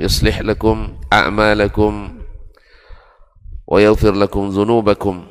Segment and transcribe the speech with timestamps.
[0.00, 2.18] يصلح لكم أعمالكم
[3.66, 5.26] ويغفر لكم ذنوبكم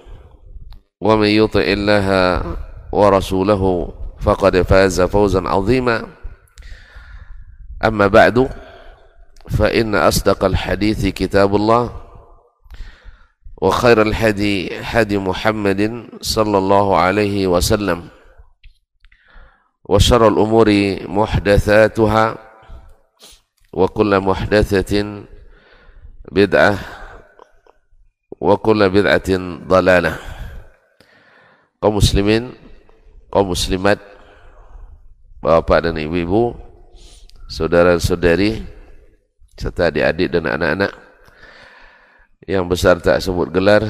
[1.02, 2.08] ومن يطع الله
[2.91, 6.08] ورسوله فقد فاز فوزا عظيما.
[7.86, 8.50] أما بعد
[9.50, 12.02] فإن أصدق الحديث كتاب الله
[13.61, 18.08] وخير الحدي حدي محمد صلى الله عليه وسلم
[19.86, 20.67] وشر الأمور
[21.08, 22.38] محدثاتها
[23.73, 24.93] وكل محدثة
[26.33, 26.75] بدعة
[28.41, 29.31] وكل بدعة
[29.69, 30.12] ضلالة
[31.79, 32.59] kaum muslimin
[33.31, 34.03] kaum muslimat
[35.39, 36.59] bapak dan ibu-ibu
[37.47, 38.66] saudara-saudari
[39.55, 40.91] serta adik-adik dan anak-anak
[42.50, 43.87] yang besar tak sebut gelar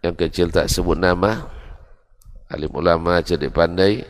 [0.00, 1.44] yang kecil tak sebut nama
[2.48, 4.00] alim ulama cerdik pandai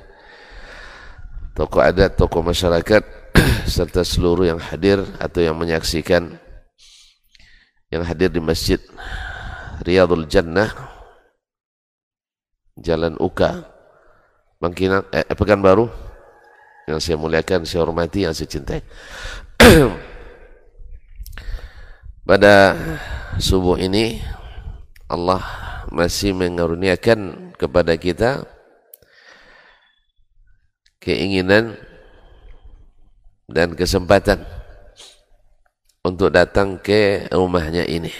[1.59, 3.18] tokoh adat, tokoh masyarakat
[3.70, 6.38] serta seluruh yang hadir atau yang menyaksikan
[7.90, 8.78] yang hadir di Masjid
[9.82, 10.70] Riyadul Jannah
[12.80, 13.66] Jalan Uka
[14.60, 15.88] Bangkinang, eh, Pekanbaru
[16.90, 18.82] yang saya muliakan, saya hormati, yang saya cintai.
[22.28, 22.76] Pada
[23.40, 24.20] subuh ini
[25.10, 25.42] Allah
[25.90, 28.46] masih mengaruniakan kepada kita
[31.02, 31.80] keinginan
[33.50, 34.46] dan kesempatan
[36.06, 38.14] untuk datang ke rumahnya ini.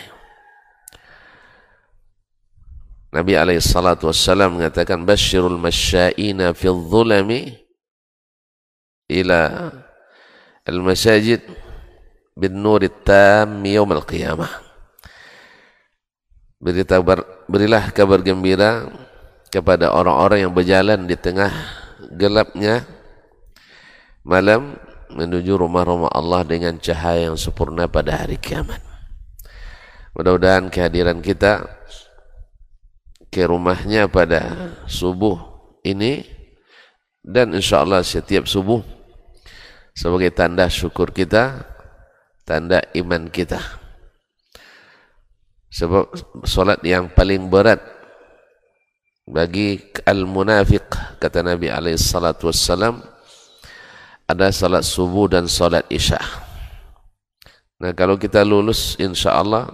[3.10, 7.58] Nabi alaihi salatu wassalam mengatakan basyirul masya'ina fi dhulami
[9.10, 9.74] ila
[10.62, 11.42] al-masajid
[12.38, 14.50] bin nuri tam yaum al-qiyamah.
[16.60, 17.02] Beritahu
[17.50, 18.86] berilah kabar gembira
[19.50, 21.50] kepada orang-orang yang berjalan di tengah
[22.14, 22.86] gelapnya
[24.22, 24.78] malam
[25.10, 28.80] menuju rumah-rumah Allah dengan cahaya yang sempurna pada hari kiamat.
[30.14, 31.66] Mudah-mudahan kehadiran kita
[33.30, 35.38] ke rumahnya pada subuh
[35.86, 36.26] ini
[37.22, 38.82] dan insya Allah setiap subuh
[39.94, 41.66] sebagai tanda syukur kita,
[42.48, 43.62] tanda iman kita.
[45.70, 46.10] Sebab
[46.50, 47.78] solat yang paling berat
[49.30, 50.90] bagi al-munafiq
[51.22, 53.06] kata Nabi alaihi salatu wassalam
[54.30, 56.22] ada salat subuh dan salat isya.
[57.82, 59.74] Nah kalau kita lulus insya Allah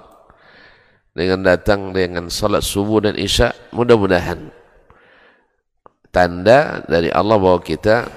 [1.12, 4.48] dengan datang dengan salat subuh dan isya, mudah-mudahan
[6.16, 8.08] tanda dari Allah bahwa kita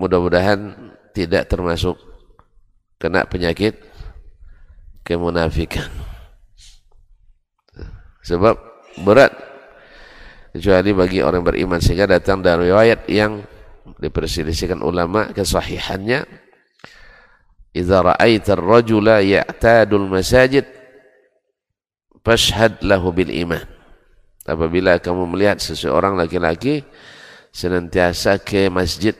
[0.00, 0.72] mudah-mudahan
[1.12, 2.00] tidak termasuk
[2.96, 3.76] kena penyakit
[5.04, 5.92] kemunafikan.
[8.24, 8.56] Sebab
[9.04, 9.30] berat
[10.56, 13.44] kecuali bagi orang beriman sehingga datang dari riwayat yang
[14.00, 16.24] diperselisihkan ulama kesahihannya.
[17.76, 20.64] Idza ra'aita ar-rajula ya'tadul masajid
[22.24, 23.64] fashhad lahu bil iman.
[24.46, 26.86] Apabila kamu melihat seseorang laki-laki
[27.50, 29.12] senantiasa ke masjid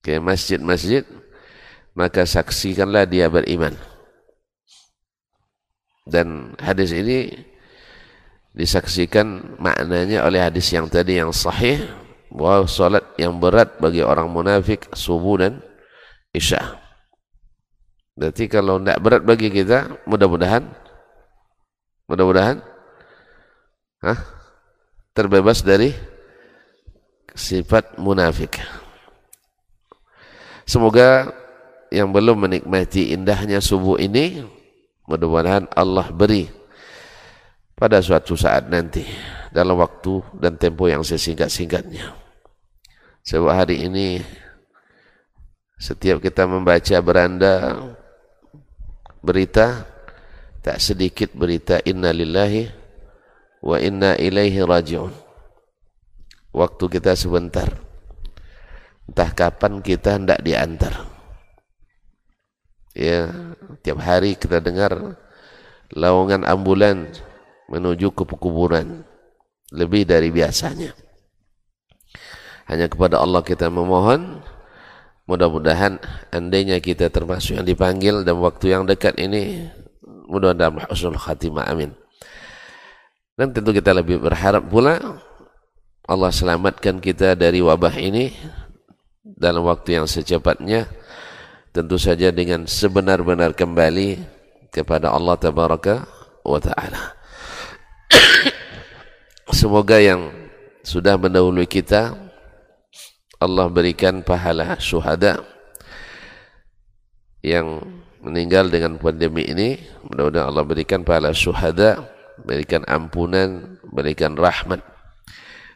[0.00, 1.02] ke masjid-masjid
[1.96, 3.74] maka saksikanlah dia beriman.
[6.06, 7.34] Dan hadis ini
[8.54, 11.82] disaksikan maknanya oleh hadis yang tadi yang sahih
[12.32, 15.62] bahwa salat yang berat bagi orang munafik subuh dan
[16.34, 16.78] isya.
[18.16, 20.64] Berarti kalau tidak berat bagi kita, mudah-mudahan
[22.06, 22.62] Mudah-mudahan
[23.98, 24.18] Hah?
[25.10, 25.90] terbebas dari
[27.34, 28.62] sifat munafik.
[30.68, 31.32] Semoga
[31.90, 34.44] yang belum menikmati indahnya subuh ini
[35.08, 36.46] mudah-mudahan Allah beri
[37.74, 39.02] pada suatu saat nanti
[39.54, 42.14] dalam waktu dan tempo yang sesingkat-singkatnya.
[43.26, 44.22] Sebab hari ini
[45.76, 47.76] setiap kita membaca beranda
[49.20, 49.86] berita
[50.66, 52.66] tak sedikit berita inna lillahi
[53.62, 55.14] wa inna ilaihi rajiun.
[56.50, 57.68] Waktu kita sebentar.
[59.06, 61.06] Entah kapan kita hendak diantar.
[62.96, 63.30] Ya,
[63.86, 65.20] tiap hari kita dengar
[65.94, 67.14] lawongan ambulan
[67.70, 69.05] menuju ke kuburan
[69.76, 70.96] lebih dari biasanya.
[72.66, 74.42] Hanya kepada Allah kita memohon
[75.28, 76.00] mudah-mudahan
[76.34, 79.70] andainya kita termasuk yang dipanggil dalam waktu yang dekat ini
[80.26, 81.94] mudah-mudahan husnul khatimah amin.
[83.36, 85.20] Dan tentu kita lebih berharap pula
[86.08, 88.32] Allah selamatkan kita dari wabah ini
[89.20, 90.88] dalam waktu yang secepatnya
[91.76, 94.16] tentu saja dengan sebenar-benar kembali
[94.72, 96.08] kepada Allah tabaraka
[96.40, 97.12] wa taala.
[99.54, 100.34] Semoga yang
[100.82, 102.18] sudah mendahului kita
[103.38, 105.38] Allah berikan pahala syuhada
[107.46, 107.78] yang
[108.26, 109.78] meninggal dengan pandemi ini.
[110.02, 112.10] Mudah-mudahan Allah berikan pahala syuhada
[112.42, 114.82] berikan ampunan berikan rahmat.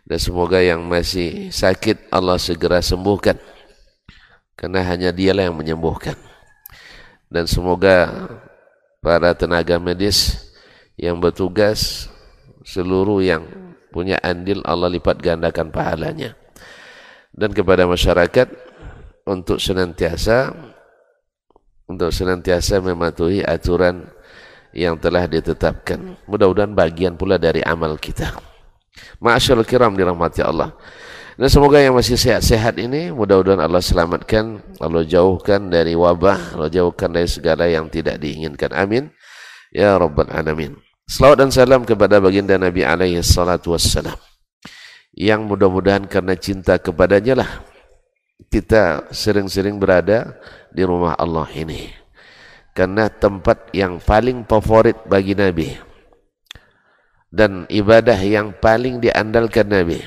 [0.03, 3.39] Dan semoga yang masih sakit Allah segera sembuhkan.
[4.59, 6.19] Karena hanya dialah yang menyembuhkan.
[7.31, 8.11] Dan semoga
[8.99, 10.51] para tenaga medis
[10.99, 12.11] yang bertugas
[12.65, 13.43] seluruh yang
[13.91, 16.39] punya andil Allah lipat gandakan pahalanya
[17.35, 18.49] dan kepada masyarakat
[19.27, 20.55] untuk senantiasa
[21.91, 24.07] untuk senantiasa mematuhi aturan
[24.71, 28.31] yang telah ditetapkan mudah-mudahan bagian pula dari amal kita
[29.19, 30.77] Ma'asyarul kiram dirahmati Allah
[31.41, 37.09] dan semoga yang masih sehat-sehat ini mudah-mudahan Allah selamatkan, Allah jauhkan dari wabah, Allah jauhkan
[37.09, 38.77] dari segala yang tidak diinginkan.
[38.77, 39.09] Amin.
[39.73, 40.90] Ya Rabbal Alamin.
[41.11, 44.15] Salawat dan salam kepada baginda Nabi alaihi salatu wassalam.
[45.11, 47.51] Yang mudah-mudahan karena cinta kepadanya lah
[48.47, 50.39] kita sering-sering berada
[50.71, 51.91] di rumah Allah ini.
[52.79, 55.75] Karena tempat yang paling favorit bagi Nabi.
[57.27, 59.99] Dan ibadah yang paling diandalkan Nabi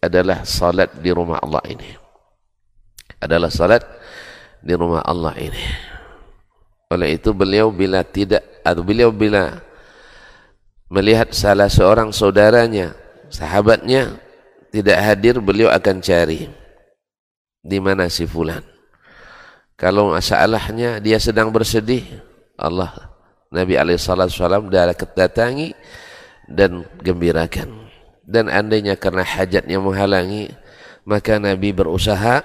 [0.00, 2.00] adalah salat di rumah Allah ini.
[3.20, 3.84] Adalah salat
[4.64, 5.64] di rumah Allah ini.
[6.88, 9.73] Oleh itu beliau bila tidak atau beliau bila
[10.88, 12.94] melihat salah seorang saudaranya,
[13.32, 14.20] sahabatnya
[14.70, 16.50] tidak hadir, beliau akan cari
[17.64, 18.62] di mana si fulan.
[19.74, 22.06] Kalau masalahnya dia sedang bersedih,
[22.54, 23.14] Allah
[23.54, 24.66] Nabi alaihi wasallam
[25.14, 25.74] datangi
[26.50, 27.86] dan gembirakan
[28.26, 30.50] dan andainya karena hajatnya menghalangi
[31.06, 32.42] maka Nabi berusaha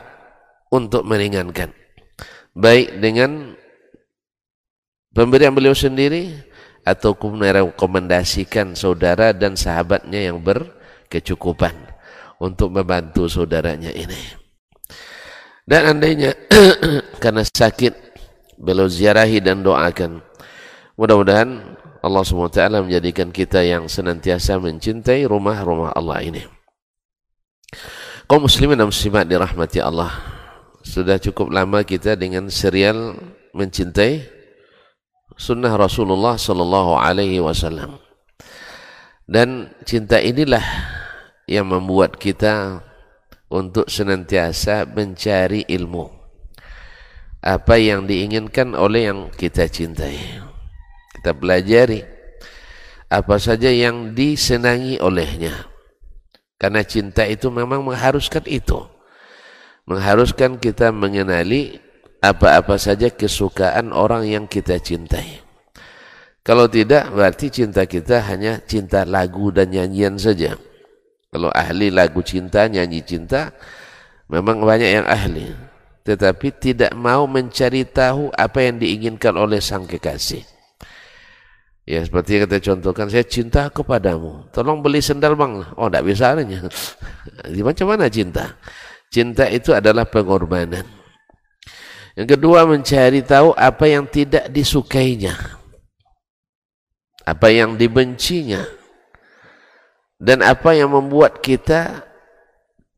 [0.69, 1.73] untuk meringankan
[2.53, 3.57] baik dengan
[5.15, 6.48] pemberian beliau sendiri
[6.89, 11.77] atau merekomendasikan saudara dan sahabatnya yang berkecukupan
[12.41, 14.17] untuk membantu saudaranya ini
[15.69, 16.33] dan andainya
[17.23, 17.93] karena sakit
[18.57, 20.25] beliau ziarahi dan doakan
[20.97, 26.47] mudah-mudahan Allah SWT menjadikan kita yang senantiasa mencintai rumah-rumah Allah ini.
[28.23, 30.15] Kau muslimin dan muslimat dirahmati Allah.
[30.79, 33.19] Sudah cukup lama kita dengan serial
[33.51, 34.38] mencintai
[35.39, 38.03] sunnah Rasulullah sallallahu alaihi wasallam.
[39.23, 40.63] Dan cinta inilah
[41.47, 42.83] yang membuat kita
[43.47, 46.11] untuk senantiasa mencari ilmu.
[47.39, 50.49] Apa yang diinginkan oleh yang kita cintai
[51.19, 52.07] kita pelajari
[53.11, 55.67] apa saja yang disenangi olehnya
[56.55, 58.87] karena cinta itu memang mengharuskan itu
[59.83, 61.83] mengharuskan kita mengenali
[62.19, 65.39] apa-apa saja kesukaan orang yang kita cintai
[66.43, 70.55] kalau tidak berarti cinta kita hanya cinta lagu dan nyanyian saja
[71.29, 73.53] kalau ahli lagu cinta, nyanyi cinta
[74.27, 75.51] memang banyak yang ahli
[76.03, 80.41] tetapi tidak mau mencari tahu apa yang diinginkan oleh sang kekasih
[81.89, 84.45] Ya seperti yang kita contohkan, saya cinta kepadamu.
[84.53, 85.65] Tolong beli sendal bang.
[85.73, 86.61] Oh tidak bisa adanya.
[87.57, 88.61] Di macam mana cinta?
[89.09, 90.98] Cinta itu adalah pengorbanan.
[92.19, 95.39] Yang kedua mencari tahu apa yang tidak disukainya.
[97.23, 98.59] Apa yang dibencinya.
[100.19, 102.03] Dan apa yang membuat kita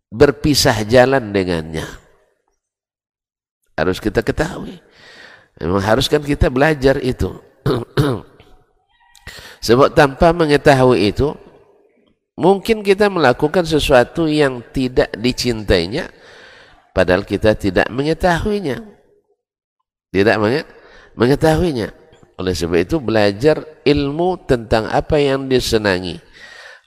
[0.10, 1.86] berpisah jalan dengannya.
[3.78, 4.82] Harus kita ketahui.
[5.62, 7.30] Memang haruskan kita belajar itu.
[9.70, 11.38] Sebab tanpa mengetahui itu,
[12.42, 16.10] mungkin kita melakukan sesuatu yang tidak dicintainya,
[16.98, 19.00] padahal kita tidak mengetahuinya.
[20.12, 20.36] Tidak
[21.15, 21.89] mengetahuinya.
[22.36, 26.20] Oleh sebab itu belajar ilmu tentang apa yang disenangi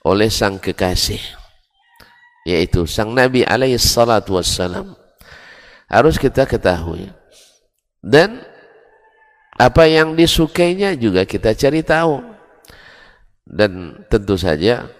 [0.05, 1.21] oleh sang kekasih.
[2.45, 4.93] Yaitu sang Nabi alaihi salatu wassalam.
[5.89, 7.09] Harus kita ketahui.
[8.05, 8.45] Dan
[9.55, 12.19] apa yang disukainya juga kita cari tahu
[13.47, 14.91] dan tentu saja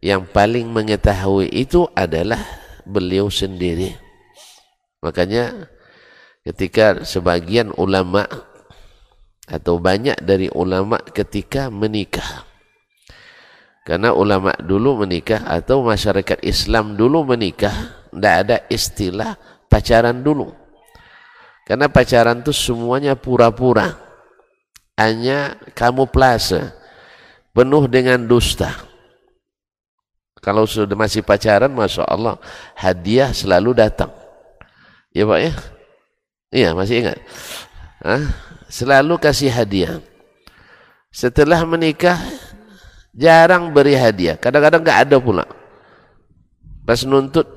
[0.00, 2.40] yang paling mengetahui itu adalah
[2.88, 3.92] beliau sendiri
[5.04, 5.68] makanya
[6.42, 8.26] ketika sebagian ulama
[9.46, 12.46] atau banyak dari ulama ketika menikah
[13.82, 19.34] karena ulama dulu menikah atau masyarakat Islam dulu menikah tidak ada istilah
[19.66, 20.54] pacaran dulu
[21.66, 23.94] karena pacaran itu semuanya pura-pura
[24.98, 26.82] hanya kamu kamuflase
[27.52, 28.72] penuh dengan dusta.
[30.42, 32.34] Kalau sudah masih pacaran, Masya Allah,
[32.74, 34.10] hadiah selalu datang.
[35.14, 35.54] Ya Pak ya?
[36.52, 37.18] Iya, masih ingat?
[38.04, 38.28] Hah?
[38.68, 40.04] Selalu kasih hadiah.
[41.08, 42.20] Setelah menikah,
[43.16, 44.36] jarang beri hadiah.
[44.36, 45.44] Kadang-kadang nggak ada pula.
[46.84, 47.48] Pas nuntut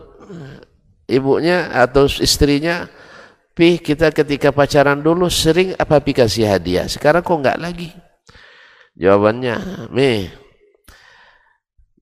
[1.12, 2.88] ibunya atau istrinya,
[3.56, 6.88] Pi kita ketika pacaran dulu sering apa Pi kasih hadiah.
[6.92, 7.92] Sekarang kok nggak lagi?
[8.96, 10.28] Jawabannya, Mi,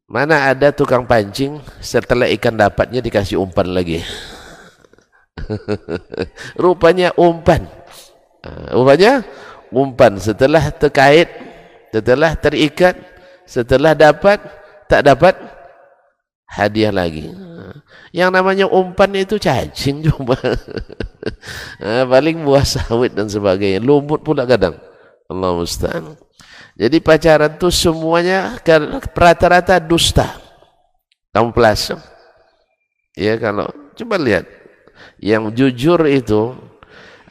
[0.10, 4.02] mana ada tukang pancing setelah ikan dapatnya dikasih umpan lagi.
[6.64, 7.68] Rupanya umpan.
[8.44, 9.24] Uh, rupanya
[9.72, 11.32] umpan setelah terkait,
[11.90, 12.96] setelah terikat,
[13.48, 14.40] setelah dapat,
[14.92, 15.36] tak dapat,
[16.48, 17.32] hadiah lagi.
[18.14, 20.38] Yang namanya umpan itu cacing cuma.
[21.82, 23.82] uh, paling buah sawit dan sebagainya.
[23.82, 24.78] Lumut pula kadang.
[25.26, 26.14] Allah musta'an.
[26.74, 28.58] Jadi pacaran itu semuanya
[29.14, 30.42] rata-rata dusta.
[31.34, 31.90] Kamu pelas.
[33.14, 34.46] Ya kalau coba lihat
[35.24, 36.52] yang jujur itu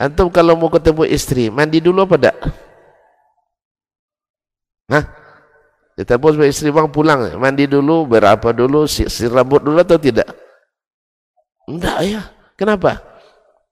[0.00, 2.36] antum kalau mau ketemu istri mandi dulu apa enggak?
[4.88, 5.04] Hah?
[5.92, 10.32] Kita bos istri bang pulang mandi dulu berapa dulu si, rambut dulu atau tidak?
[11.68, 12.22] Enggak ya.
[12.56, 12.96] Kenapa?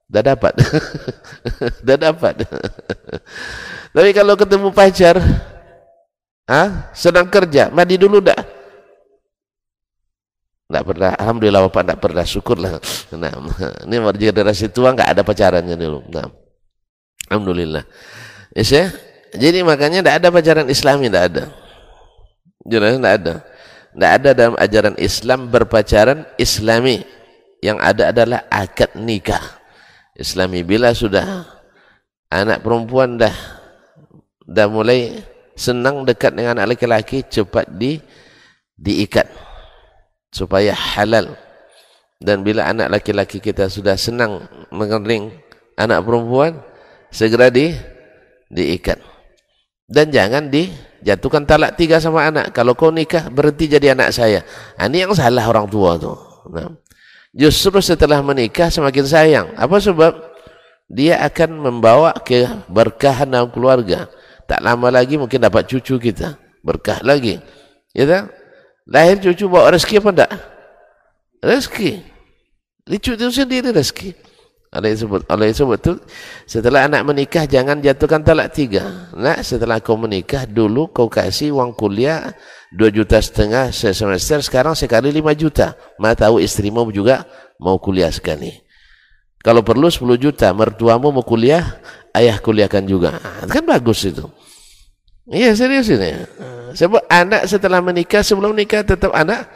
[0.05, 0.53] Dah dapat.
[1.87, 2.45] Dah dapat.
[3.95, 5.17] Tapi kalau ketemu pacar
[6.51, 6.91] Hah?
[6.91, 8.35] Sedang kerja, mandi dulu dah.
[10.71, 12.79] Enggak pernah, alhamdulillah Bapak enggak pernah, syukurlah.
[13.19, 13.31] Nah,
[13.91, 16.07] ini generasi tua enggak ada pacarannya dulu.
[16.07, 16.31] Nah.
[17.27, 17.83] Alhamdulillah.
[18.55, 18.87] Yes, ya?
[19.35, 21.43] Jadi makanya enggak ada pacaran Islami, enggak ada.
[22.63, 23.33] Jelas enggak ada.
[23.91, 27.03] Enggak ada dalam ajaran Islam berpacaran Islami.
[27.59, 29.43] Yang ada adalah akad nikah.
[30.15, 31.43] Islami bila sudah
[32.31, 33.35] anak perempuan dah
[34.47, 35.19] dah mulai
[35.59, 37.99] senang dekat dengan anak laki-laki cepat di
[38.79, 39.50] diikat
[40.31, 41.35] supaya halal.
[42.17, 45.35] Dan bila anak laki-laki kita sudah senang mengering
[45.75, 46.63] anak perempuan
[47.11, 47.75] segera di
[48.47, 48.97] diikat.
[49.91, 52.55] Dan jangan dijatuhkan talak tiga sama anak.
[52.55, 54.39] Kalau kau nikah berhenti jadi anak saya.
[54.79, 56.15] Ini yang salah orang tua tu.
[56.47, 56.71] Nah,
[57.35, 59.47] justru setelah menikah semakin sayang.
[59.59, 60.31] Apa sebab?
[60.91, 64.11] Dia akan membawa keberkahan dalam keluarga.
[64.43, 66.35] Tak lama lagi mungkin dapat cucu kita.
[66.63, 67.39] Berkah lagi.
[67.95, 68.40] Ya tak
[68.87, 70.31] lahir cucu bawa rezeki apa enggak?
[71.41, 71.91] Rezeki.
[72.87, 74.31] Cucu itu sendiri rezeki.
[74.71, 75.99] Allah sebut Allah sebut tu
[76.47, 79.11] setelah anak menikah jangan jatuhkan talak tiga.
[79.11, 82.31] Nak setelah kau menikah dulu kau kasih uang kuliah
[82.71, 85.75] dua juta setengah semester sekarang sekali lima juta.
[85.99, 87.27] Mana tahu istrimu juga
[87.59, 88.63] mau kuliah sekali.
[89.43, 91.75] Kalau perlu sepuluh juta mertuamu mau kuliah
[92.15, 93.19] ayah kuliahkan juga.
[93.51, 94.23] Kan bagus itu.
[95.27, 96.15] Iya serius ini.
[96.73, 99.47] Sebab anak setelah menikah, sebelum menikah tetap anak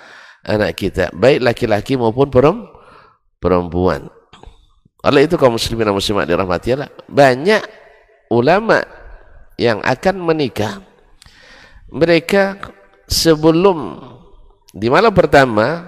[0.45, 2.29] anak kita, baik laki-laki maupun
[3.41, 4.07] perempuan.
[5.05, 7.62] Oleh itu kaum muslimin dan muslimat dirahmati Allah, banyak
[8.34, 8.81] ulama
[9.57, 10.81] yang akan menikah.
[11.93, 12.57] Mereka
[13.05, 14.01] sebelum
[14.74, 15.86] di malam pertama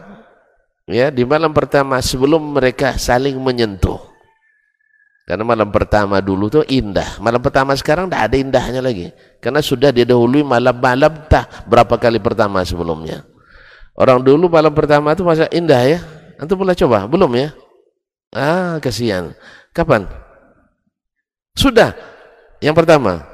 [0.85, 4.16] ya, di malam pertama sebelum mereka saling menyentuh.
[5.27, 7.19] Karena malam pertama dulu tuh indah.
[7.19, 9.11] Malam pertama sekarang tidak ada indahnya lagi.
[9.43, 13.27] Karena sudah didahului malam-malam tak berapa kali pertama sebelumnya.
[13.91, 15.99] Orang dulu malam pertama itu masa indah ya.
[16.39, 17.11] Antum pernah coba?
[17.11, 17.51] Belum ya?
[18.31, 19.35] Ah, kasihan.
[19.75, 20.07] Kapan?
[21.59, 21.91] Sudah.
[22.63, 23.27] Yang pertama.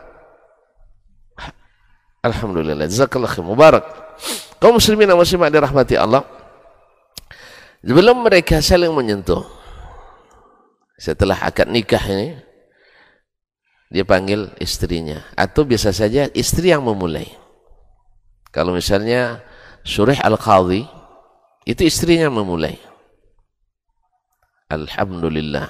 [2.25, 2.89] Alhamdulillah.
[2.89, 3.45] Jazakallah khair.
[3.45, 3.85] Mubarak.
[4.57, 6.25] Kaum muslimin dan muslimat dirahmati Allah.
[7.85, 9.45] Sebelum mereka saling menyentuh
[10.97, 12.37] setelah akad nikah ini
[13.93, 17.29] dia panggil istrinya atau biasa saja istri yang memulai
[18.53, 19.41] Kalau misalnya
[19.81, 20.85] Surih Al-Qadhi
[21.65, 22.77] itu istrinya memulai.
[24.69, 25.67] Alhamdulillah.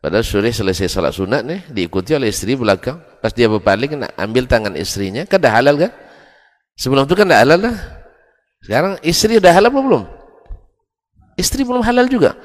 [0.00, 2.96] Padahal Surih selesai salat sunat nih diikuti oleh istri belakang.
[3.20, 5.92] Pas dia berpaling nak ambil tangan istrinya, kan dah halal kan?
[6.80, 7.76] Sebelum itu kan dah halal lah.
[8.64, 10.06] Sekarang istri dah halal belum?
[11.36, 12.38] Istri belum halal juga.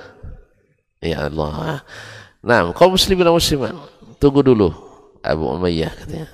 [1.03, 1.83] Ya Allah.
[2.39, 3.75] Nah, kau muslimin dan musliman,
[4.24, 4.72] tunggu dulu.
[5.19, 6.27] Abu Umayyah katanya.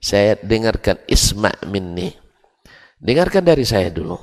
[0.00, 2.12] Saya dengarkan isma minni.
[2.96, 4.16] Dengarkan dari saya dulu.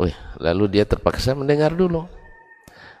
[0.00, 2.04] Wih, lalu dia terpaksa mendengar dulu.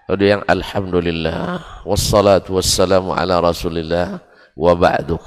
[0.06, 4.22] Lalu yang Alhamdulillah Wassalatu wassalamu ala rasulillah
[4.54, 5.18] Wa ba'du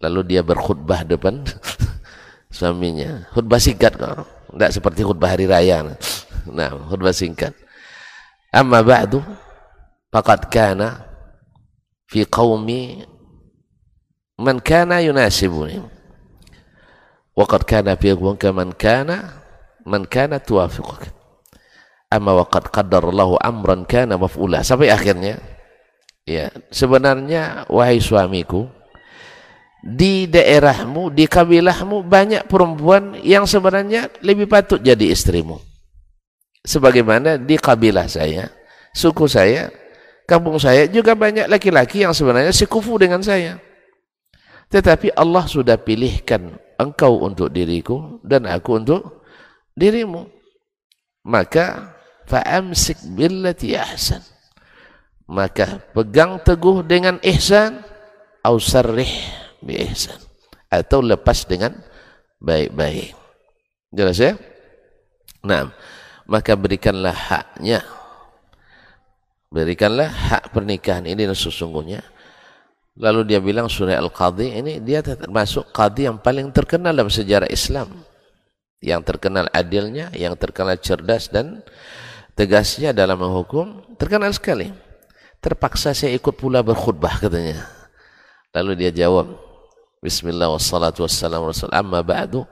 [0.00, 1.44] Lalu dia berkhutbah depan
[2.56, 4.24] Suaminya Khutbah singkat kok
[4.56, 5.84] Tidak seperti khutbah hari raya
[6.48, 7.52] Nah, khutbah singkat
[8.54, 9.18] Amma ba'du
[10.14, 11.02] Faqad kana
[12.06, 13.02] Fi qawmi
[14.38, 15.78] Man kana yunasibuni.
[17.34, 19.42] Waqad kana fi qawmi Man kana
[19.82, 21.10] Man kana tuafiquk
[22.14, 24.62] amma waqad qaddarallahu amran kana maf'ula.
[24.62, 25.42] Sampai akhirnya
[26.24, 28.70] ya sebenarnya wahai suamiku
[29.84, 35.60] di daerahmu di kabilahmu banyak perempuan yang sebenarnya lebih patut jadi istrimu
[36.64, 38.48] sebagaimana di kabilah saya
[38.96, 39.68] suku saya
[40.24, 43.60] kampung saya juga banyak laki-laki yang sebenarnya sekufu dengan saya.
[44.72, 49.22] Tetapi Allah sudah pilihkan engkau untuk diriku dan aku untuk
[49.76, 50.26] dirimu.
[51.24, 51.94] Maka
[52.26, 54.24] fa'amsik billati ahsan.
[55.24, 57.80] Maka pegang teguh dengan ihsan
[58.44, 59.08] au sarrih
[59.60, 60.18] bi ihsan.
[60.68, 61.76] Atau lepas dengan
[62.42, 63.14] baik-baik.
[63.94, 64.34] Jelas ya?
[65.44, 65.70] Nah
[66.24, 67.84] maka berikanlah haknya.
[69.54, 72.02] Berikanlah hak pernikahan ini sesungguhnya.
[72.94, 78.02] Lalu dia bilang surah al-qadhi ini dia termasuk qadhi yang paling terkenal dalam sejarah Islam.
[78.82, 81.64] Yang terkenal adilnya yang terkenal cerdas dan
[82.34, 84.70] tegasnya dalam menghukum terkenal sekali.
[85.38, 87.66] Terpaksa saya ikut pula berkhutbah katanya.
[88.54, 89.34] Lalu dia jawab
[90.04, 91.72] Bismillah wassalatu wassalamu rasul.
[91.72, 92.44] Amma ba'du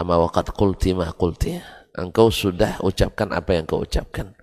[0.00, 1.60] amma waqad qulti ma qulti
[1.94, 4.34] engkau sudah ucapkan apa yang kau ucapkan.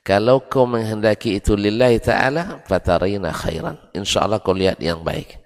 [0.00, 3.76] Kalau kau menghendaki itu lillahi ta'ala fatarina khairan.
[3.92, 5.36] Insyaallah kau lihat yang baik.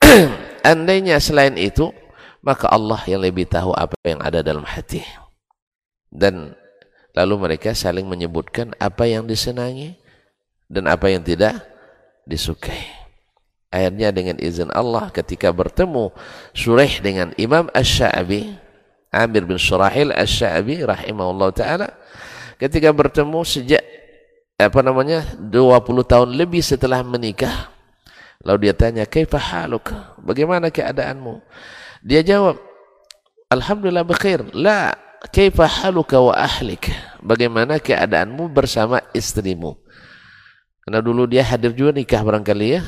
[0.64, 1.92] Andainya selain itu
[2.44, 5.04] maka Allah yang lebih tahu apa yang ada dalam hati.
[6.08, 6.56] Dan
[7.14, 9.94] Lalu mereka saling menyebutkan apa yang disenangi
[10.66, 11.62] dan apa yang tidak
[12.26, 12.90] disukai.
[13.70, 16.10] Akhirnya dengan izin Allah ketika bertemu
[16.50, 18.58] Surih dengan Imam Ash-Sha'abi,
[19.14, 21.88] Amir bin Surahil Ash-Sha'abi rahimahullah ta'ala,
[22.58, 23.82] ketika bertemu sejak
[24.58, 25.62] apa namanya 20
[26.02, 27.70] tahun lebih setelah menikah,
[28.42, 29.94] lalu dia tanya, "Kaifa haluk?
[30.18, 31.38] Bagaimana keadaanmu?"
[32.02, 32.58] Dia jawab,
[33.48, 36.92] "Alhamdulillah bikhair." La kaifa haluka wa ahlik
[37.24, 39.78] bagaimana keadaanmu bersama istrimu
[40.84, 42.80] karena dulu dia hadir juga nikah barangkali ya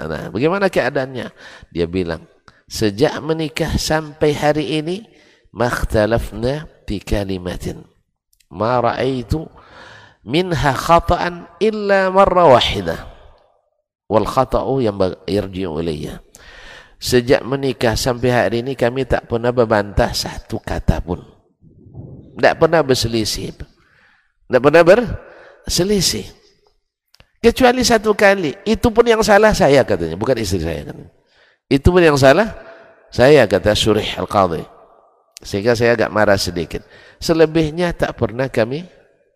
[0.00, 1.32] nah bagaimana keadaannya
[1.72, 2.28] dia bilang
[2.68, 5.08] sejak menikah sampai hari ini
[5.50, 7.82] makhtalafna fi kalimatin
[8.50, 9.46] ma ra'aitu
[10.26, 13.00] minha khata'an illa marra wahidah
[14.10, 15.76] wal khata'u yang yarji'u
[17.00, 21.40] sejak menikah sampai hari ini kami tak pernah berbantah satu kata pun
[22.40, 23.52] tidak pernah berselisih.
[23.52, 26.24] Tidak pernah berselisih.
[27.36, 28.56] Kecuali satu kali.
[28.64, 30.16] Itu pun yang salah saya katanya.
[30.16, 30.88] Bukan istri saya.
[30.88, 31.12] Katanya.
[31.68, 32.48] Itu pun yang salah
[33.12, 34.64] saya kata Surih Al-Qadhi.
[35.40, 36.84] Sehingga saya agak marah sedikit.
[37.16, 38.84] Selebihnya tak pernah kami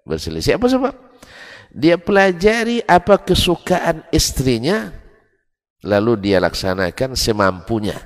[0.05, 0.61] berselisih.
[0.61, 0.95] Apa sebab?
[1.73, 4.93] Dia pelajari apa kesukaan istrinya.
[5.85, 7.97] Lalu dia laksanakan semampunya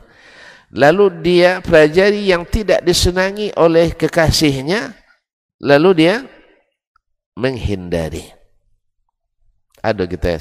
[0.73, 4.93] lalu dia pelajari yang tidak disenangi oleh kekasihnya
[5.65, 6.15] lalu dia
[7.33, 8.29] menghindari
[9.81, 10.37] ada kita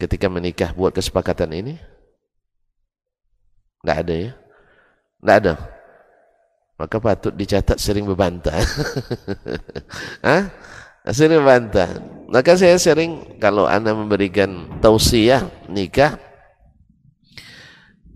[0.00, 1.74] ketika menikah buat kesepakatan ini
[3.84, 4.32] tidak ada ya
[5.20, 5.52] tidak ada
[6.80, 8.56] maka patut dicatat sering berbantah
[10.24, 10.48] Hah?
[11.12, 12.00] sering berbantah
[12.32, 16.16] maka saya sering kalau anda memberikan tausiah nikah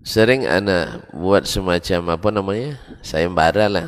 [0.05, 2.71] sering anak buat semacam apa namanya?
[3.01, 3.87] Sayembara lah.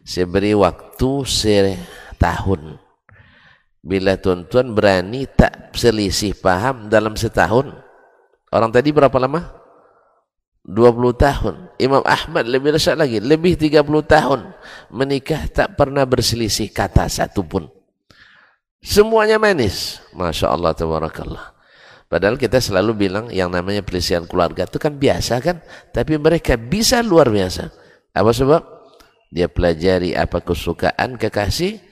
[0.00, 2.80] Saya beri waktu setahun.
[3.86, 7.70] Bila tuan-tuan berani tak selisih paham dalam setahun?
[8.50, 9.65] Orang tadi berapa lama
[10.66, 14.40] 20 tahun Imam Ahmad lebih dahsyat lagi lebih 30 tahun
[14.90, 17.70] menikah tak pernah berselisih kata satu pun
[18.82, 21.56] semuanya manis Masya Allah Tabarakallah
[22.06, 25.58] Padahal kita selalu bilang yang namanya pelisian keluarga itu kan biasa kan,
[25.90, 27.74] tapi mereka bisa luar biasa.
[28.14, 28.62] Apa sebab?
[29.34, 31.82] Dia pelajari apa kesukaan kekasih,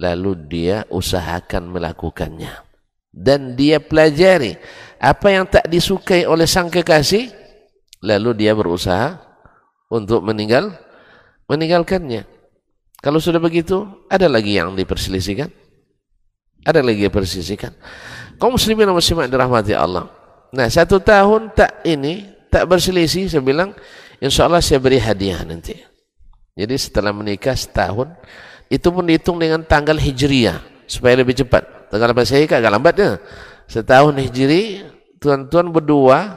[0.00, 2.64] lalu dia usahakan melakukannya.
[3.12, 4.56] Dan dia pelajari
[4.96, 7.28] apa yang tak disukai oleh sang kekasih,
[8.02, 9.22] lalu dia berusaha
[9.88, 10.74] untuk meninggal
[11.46, 12.26] meninggalkannya.
[13.02, 15.50] Kalau sudah begitu, ada lagi yang diperselisihkan?
[16.62, 17.74] Ada lagi yang diperselisihkan?
[18.42, 20.10] kaum muslimin dan muslimat dirahmati Allah
[20.50, 23.70] nah satu tahun tak ini tak berselisih saya bilang
[24.18, 25.78] insya Allah saya beri hadiah nanti
[26.58, 28.10] jadi setelah menikah setahun
[28.66, 30.58] itu pun dihitung dengan tanggal hijriah
[30.90, 33.10] supaya lebih cepat tanggal masehi agak lambat ya
[33.70, 34.82] setahun hijri
[35.22, 36.34] tuan-tuan berdua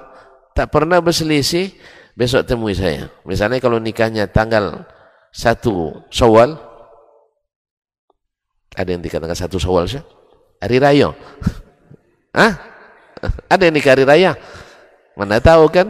[0.56, 1.76] tak pernah berselisih
[2.15, 4.88] besok temui saya misalnya kalau nikahnya tanggal
[5.36, 6.56] satu Syawal
[8.76, 10.02] ada yang dikatakan satu Syawal sih
[10.63, 11.12] hari raya
[12.36, 12.54] Hah?
[13.52, 14.32] Ada yang nikah hari raya?
[15.15, 15.88] Mana tahu kan?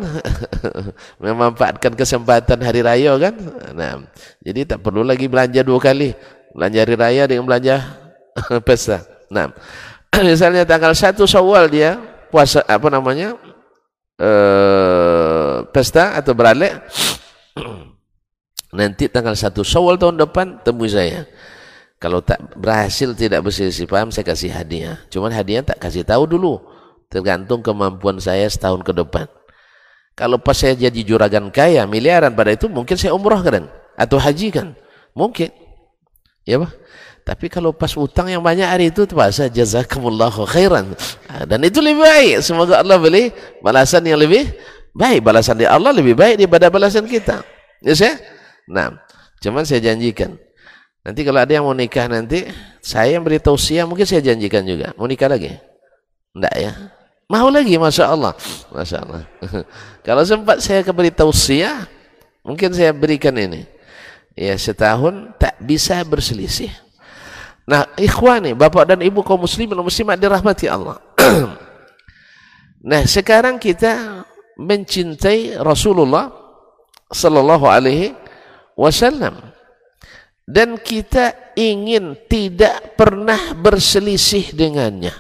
[1.22, 3.34] Memanfaatkan kesempatan hari raya kan?
[3.74, 4.06] Nah,
[4.46, 6.14] jadi tak perlu lagi belanja dua kali.
[6.54, 7.82] Belanja hari raya dengan belanja
[8.62, 9.02] pesta.
[9.34, 9.50] Nah,
[10.30, 11.98] misalnya tanggal 1 Syawal dia
[12.30, 13.34] puasa apa namanya?
[14.16, 16.80] Eh, pesta atau beralek.
[18.78, 21.28] Nanti tanggal 1 Syawal tahun depan temui saya.
[22.00, 25.00] Kalau tak berhasil tidak berselisih paham saya kasih hadiah.
[25.12, 26.60] Cuman hadiah tak kasih tahu dulu.
[27.08, 29.28] Tergantung kemampuan saya setahun ke depan.
[30.16, 33.68] Kalau pas saya jadi juragan kaya, miliaran pada itu mungkin saya umroh kan
[34.00, 34.68] atau haji kan.
[35.12, 35.52] Mungkin.
[36.48, 36.72] Ya, Pak.
[37.26, 40.94] Tapi kalau pas utang yang banyak hari itu terpaksa jazakumullahu khairan.
[41.26, 42.46] Ah, dan itu lebih baik.
[42.46, 43.34] Semoga Allah beri
[43.66, 44.46] balasan yang lebih
[44.94, 45.26] baik.
[45.26, 47.42] Balasan di Allah lebih baik daripada balasan kita.
[47.82, 48.22] Ya saya?
[48.70, 48.94] Nah,
[49.42, 50.38] cuman saya janjikan
[51.06, 52.50] Nanti kalau ada yang mau nikah nanti,
[52.82, 54.90] saya yang beri tausiah mungkin saya janjikan juga.
[54.98, 55.54] Mau nikah lagi?
[56.34, 56.72] Enggak ya?
[57.30, 58.34] Mau lagi, Masya Allah.
[58.74, 59.22] Masya Allah.
[60.06, 61.86] kalau sempat saya beri tausiah,
[62.42, 63.70] mungkin saya berikan ini.
[64.34, 66.85] Ya setahun tak bisa berselisih.
[67.66, 71.02] Nah, ikhwani, bapak dan ibu kaum muslimin muslimat dirahmati Allah.
[72.90, 74.22] nah, sekarang kita
[74.62, 76.30] mencintai Rasulullah
[77.10, 78.14] sallallahu alaihi
[78.78, 79.54] wasallam.
[80.46, 85.18] Dan kita ingin tidak pernah berselisih dengannya.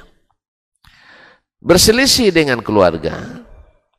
[1.57, 3.41] Berselisih dengan keluarga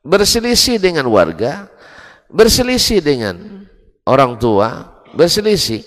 [0.07, 1.67] berselisih dengan warga
[2.31, 3.67] berselisih dengan
[4.07, 5.83] orang tua berselisih.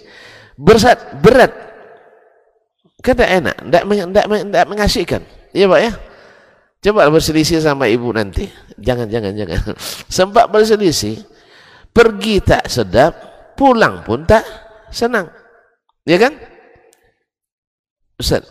[0.61, 1.53] Berat berat
[3.00, 5.22] kata enak tidak tidak tidak mengasihkan
[5.56, 5.92] iya pak ya
[6.80, 8.48] coba berselisih sama ibu nanti
[8.80, 9.60] jangan jangan jangan
[10.20, 11.20] sempat berselisih
[11.90, 13.12] pergi tak sedap
[13.60, 14.40] pulang pun tak
[14.88, 15.28] senang.
[16.08, 16.32] Ya kan?
[18.16, 18.48] Ustaz,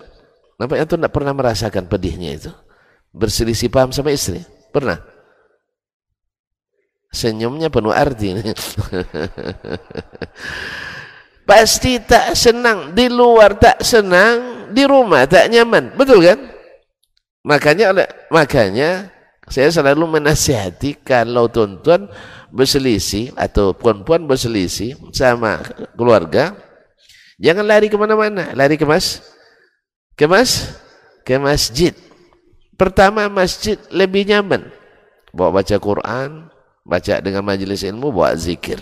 [0.62, 2.52] nampaknya tuh tidak pernah merasakan pedihnya itu.
[3.10, 4.42] Berselisih paham sama istri.
[4.70, 5.02] Pernah?
[7.10, 8.38] Senyumnya penuh arti.
[11.50, 12.94] Pasti tak senang.
[12.94, 14.70] Di luar tak senang.
[14.70, 15.98] Di rumah tak nyaman.
[15.98, 16.38] Betul kan?
[17.42, 17.90] Makanya
[18.30, 19.10] makanya
[19.50, 22.06] saya selalu menasihati kalau tuan-tuan
[22.54, 25.58] berselisih atau puan-puan berselisih sama
[25.98, 26.54] keluarga,
[27.42, 29.26] jangan lari ke mana-mana, lari ke mas,
[30.14, 30.78] ke mas,
[31.26, 31.98] ke masjid.
[32.78, 34.70] Pertama masjid lebih nyaman,
[35.34, 36.48] bawa baca Quran,
[36.86, 38.78] baca dengan majelis ilmu, bawa zikir.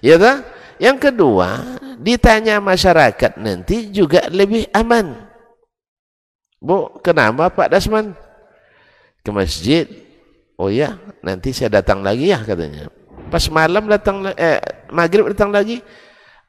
[0.00, 0.57] Ya tak?
[0.78, 5.26] Yang kedua, ditanya masyarakat nanti juga lebih aman.
[6.58, 8.14] Bu, kenapa Pak Dasman?
[9.22, 9.86] Ke masjid.
[10.58, 12.90] Oh ya, nanti saya datang lagi ya katanya.
[13.30, 14.58] Pas malam datang eh,
[14.90, 15.82] maghrib datang lagi.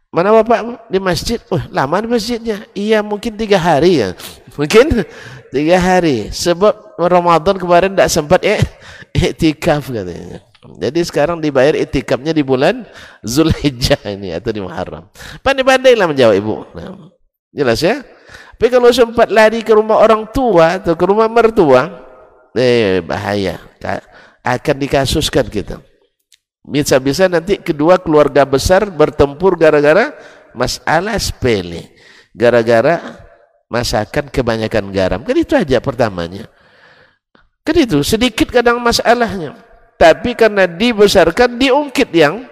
[0.10, 1.38] Mana bapak di masjid?
[1.54, 2.66] Oh, lama di masjidnya.
[2.74, 4.18] Iya, mungkin tiga hari ya.
[4.58, 5.06] Mungkin
[5.54, 6.34] tiga hari.
[6.34, 8.58] Sebab Ramadan kemarin tidak sempat eh,
[9.30, 10.49] itikaf katanya.
[10.78, 12.86] Jadi sekarang dibayar itikafnya di bulan
[13.26, 15.10] Zulhijjah ini atau di Muharram.
[15.42, 16.56] Pandai-pandailah menjawab ibu.
[16.78, 17.10] Nah,
[17.50, 18.06] jelas ya?
[18.60, 21.88] Tapi kalau sempat lari ke rumah orang tua atau ke rumah mertua,
[22.54, 23.58] eh bahaya.
[24.44, 25.80] Akan dikasuskan kita.
[26.68, 30.12] Bisa-bisa nanti kedua keluarga besar bertempur gara-gara
[30.52, 31.96] masalah sepele.
[32.36, 33.00] Gara-gara
[33.72, 35.22] masakan kebanyakan garam.
[35.24, 36.52] Kan itu aja pertamanya.
[37.64, 39.69] Kan itu, sedikit kadang masalahnya.
[40.00, 42.48] Tapi karena dibesarkan, diungkit yang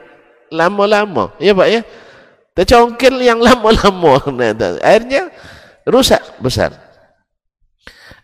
[0.52, 1.32] lama-lama.
[1.40, 1.82] Ya Pak ya?
[2.52, 4.20] Tercongkel yang lama-lama.
[4.36, 4.52] Nah,
[4.84, 5.32] akhirnya
[5.88, 6.76] rusak besar.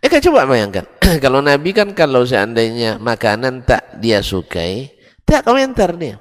[0.04, 0.84] Eh kan coba bayangkan.
[1.24, 4.92] kalau Nabi kan kalau seandainya makanan tak dia sukai,
[5.24, 6.20] tidak komentar dia.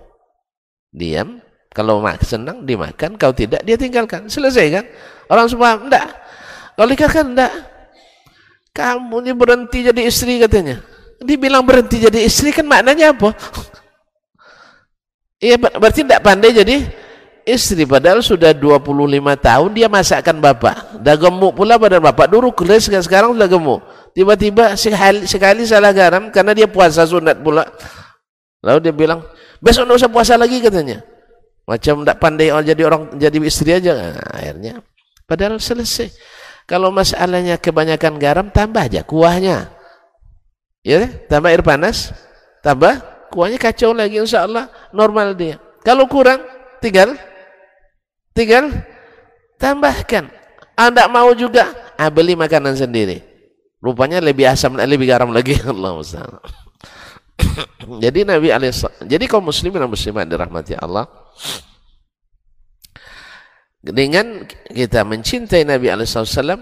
[0.95, 1.43] Diam.
[1.73, 4.29] Kalau mak senang dimakan, kau tidak dia tinggalkan.
[4.29, 4.85] Selesai kan?
[5.27, 6.05] Orang semua enggak.
[6.77, 7.55] Kalau nikah kan enggak.
[8.77, 10.92] Kamu ini berhenti jadi istri katanya.
[11.23, 13.33] Dibilang berhenti jadi istri kan maknanya apa?
[15.43, 16.87] Iya berarti tidak pandai jadi
[17.43, 18.79] istri padahal sudah 25
[19.43, 21.03] tahun dia masakkan bapak.
[21.03, 22.31] Dah gemuk pula badan bapak.
[22.31, 23.83] Dulu keras sekarang sudah gemuk.
[24.15, 27.67] Tiba-tiba sekali, sekali salah garam karena dia puasa sunat pula.
[28.63, 29.27] Lalu dia bilang,
[29.59, 31.03] besok tidak usah puasa lagi katanya.
[31.67, 33.93] Macam tidak pandai orang jadi orang jadi istri aja.
[33.99, 34.73] Nah, akhirnya
[35.27, 36.13] padahal selesai.
[36.71, 39.82] Kalau masalahnya kebanyakan garam tambah aja kuahnya.
[40.83, 42.11] Ya, tambah air panas,
[42.59, 42.99] tambah
[43.31, 45.63] kuahnya kacau lagi insya Allah normal dia.
[45.87, 46.43] Kalau kurang
[46.83, 47.15] tinggal
[48.35, 48.67] tinggal
[49.63, 50.27] tambahkan.
[50.75, 53.23] Anda ah, mau juga ah, beli makanan sendiri.
[53.79, 55.55] Rupanya lebih asam lebih garam lagi.
[55.71, 56.03] Allah
[58.03, 61.07] jadi Nabi alaihissalam jadi kaum muslimin dan muslimat dirahmati Allah.
[63.83, 66.59] Dengan kita mencintai Nabi alaihissalam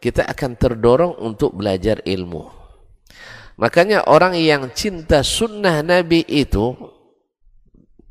[0.00, 2.61] kita akan terdorong untuk belajar ilmu
[3.60, 6.72] Makanya orang yang cinta sunnah Nabi itu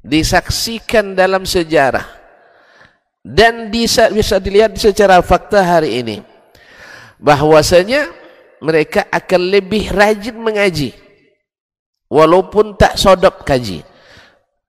[0.06, 2.22] disaksikan dalam sejarah.
[3.22, 6.18] Dan bisa, bisa dilihat secara fakta hari ini.
[7.22, 8.10] Bahwasanya
[8.62, 10.94] mereka akan lebih rajin mengaji.
[12.10, 13.86] Walaupun tak sodok kaji.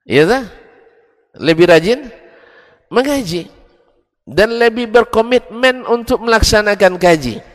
[0.04, 0.44] Ya tak?
[1.40, 2.12] lebih rajin
[2.92, 3.48] mengaji.
[4.22, 7.51] Dan lebih berkomitmen untuk melaksanakan kaji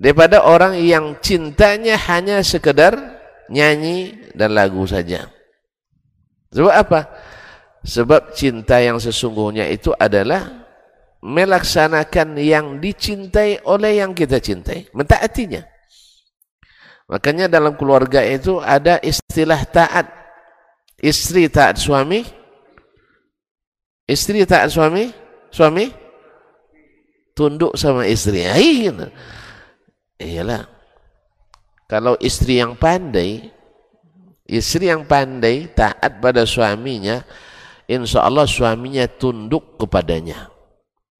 [0.00, 2.96] daripada orang yang cintanya hanya sekedar
[3.52, 5.28] nyanyi dan lagu saja.
[6.56, 7.00] Sebab apa?
[7.84, 10.64] Sebab cinta yang sesungguhnya itu adalah
[11.20, 14.88] melaksanakan yang dicintai oleh yang kita cintai.
[14.96, 15.60] Mentaatinya.
[17.12, 20.08] Makanya dalam keluarga itu ada istilah taat.
[21.00, 22.24] Istri taat suami.
[24.08, 25.12] Istri taat suami.
[25.52, 25.92] Suami
[27.36, 28.44] tunduk sama istri.
[28.44, 29.06] Gitu.
[30.20, 30.68] Iyalah.
[31.88, 33.50] Kalau istri yang pandai,
[34.46, 37.24] istri yang pandai taat pada suaminya,
[37.88, 40.52] insya Allah suaminya tunduk kepadanya.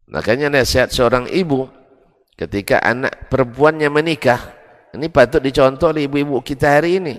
[0.07, 1.67] Makanya nasihat seorang ibu
[2.39, 4.55] ketika anak perempuannya menikah,
[4.95, 7.19] ini patut dicontoh oleh ibu-ibu kita hari ini.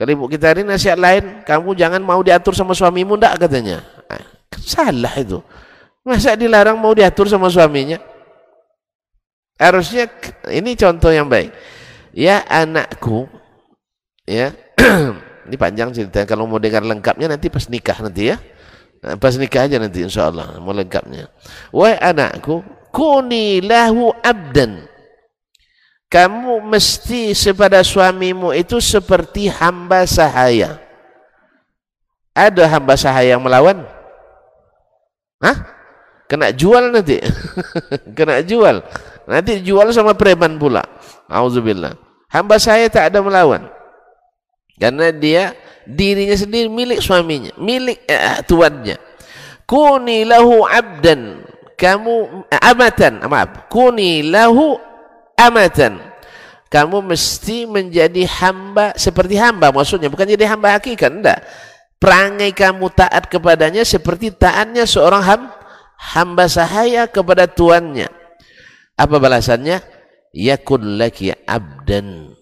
[0.00, 3.84] Kalau ibu kita hari ini nasihat lain, kamu jangan mau diatur sama suamimu ndak katanya.
[4.08, 4.24] Ah,
[4.58, 5.44] salah itu.
[6.02, 8.09] Masa dilarang mau diatur sama suaminya?
[9.60, 10.08] Harusnya
[10.48, 11.52] ini contoh yang baik.
[12.16, 13.28] Ya anakku,
[14.24, 14.56] ya
[15.46, 16.24] ini panjang cerita.
[16.24, 18.40] Kalau mau dengar lengkapnya nanti pas nikah nanti ya.
[19.04, 21.28] Nah, pas nikah aja nanti insya Allah mau lengkapnya.
[21.76, 24.88] Wahai anakku, kuni lahu abdan.
[26.10, 30.80] Kamu mesti kepada suamimu itu seperti hamba sahaya.
[32.34, 33.86] Ada hamba sahaya yang melawan?
[35.38, 35.56] Hah?
[36.26, 37.22] Kena jual nanti.
[38.18, 38.82] Kena jual.
[39.30, 40.82] Nanti jual sama preman pula.
[41.30, 41.94] Auzubillah.
[42.26, 43.70] Hamba saya tak ada melawan.
[44.74, 45.54] Karena dia
[45.86, 48.98] dirinya sendiri milik suaminya, milik eh, tuannya.
[49.70, 51.46] Kuni lahu abdan.
[51.78, 53.70] Kamu eh, amatan, maaf.
[53.70, 54.74] Kuni lahu
[55.38, 56.10] amatan.
[56.70, 61.42] Kamu mesti menjadi hamba seperti hamba maksudnya bukan jadi hamba hakikat enggak.
[61.98, 65.42] Perangai kamu taat kepadanya seperti taatnya seorang ham,
[65.98, 68.19] hamba sahaya kepada tuannya.
[69.00, 69.80] Apa balasannya?
[70.36, 72.36] Yakun laki abdan.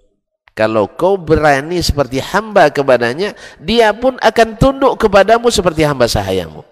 [0.59, 3.31] Kalau kau berani seperti hamba kepadanya,
[3.63, 6.67] dia pun akan tunduk kepadamu seperti hamba sahayamu.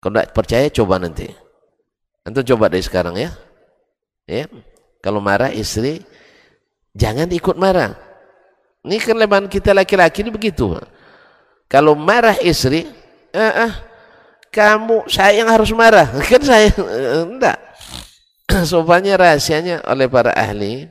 [0.00, 1.28] Kalau tidak percaya, coba nanti.
[2.24, 3.30] Nanti coba dari sekarang ya.
[4.24, 4.48] Ya,
[5.04, 6.00] Kalau marah istri,
[6.96, 7.92] jangan ikut marah.
[8.88, 10.80] Ini kelemahan kita laki-laki ini begitu.
[11.68, 12.88] Kalau marah istri,
[13.36, 13.72] eh, eh,
[14.48, 16.08] kamu saya yang harus marah.
[16.28, 16.72] Kan saya,
[17.28, 17.67] enggak.
[18.70, 20.88] sopannya rahasianya oleh para ahli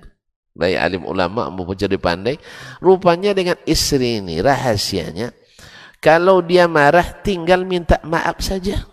[0.57, 2.41] baik alim ulama maupun jadi pandai
[2.81, 5.33] rupanya dengan istri ini rahasianya
[5.97, 8.85] kalau dia marah tinggal minta maaf saja.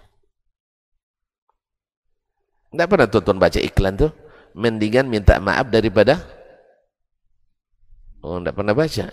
[2.72, 4.12] Tidak pernah tonton baca iklan tuh?
[4.56, 6.18] Mendingan minta maaf daripada?
[8.24, 9.04] Oh tidak pernah baca.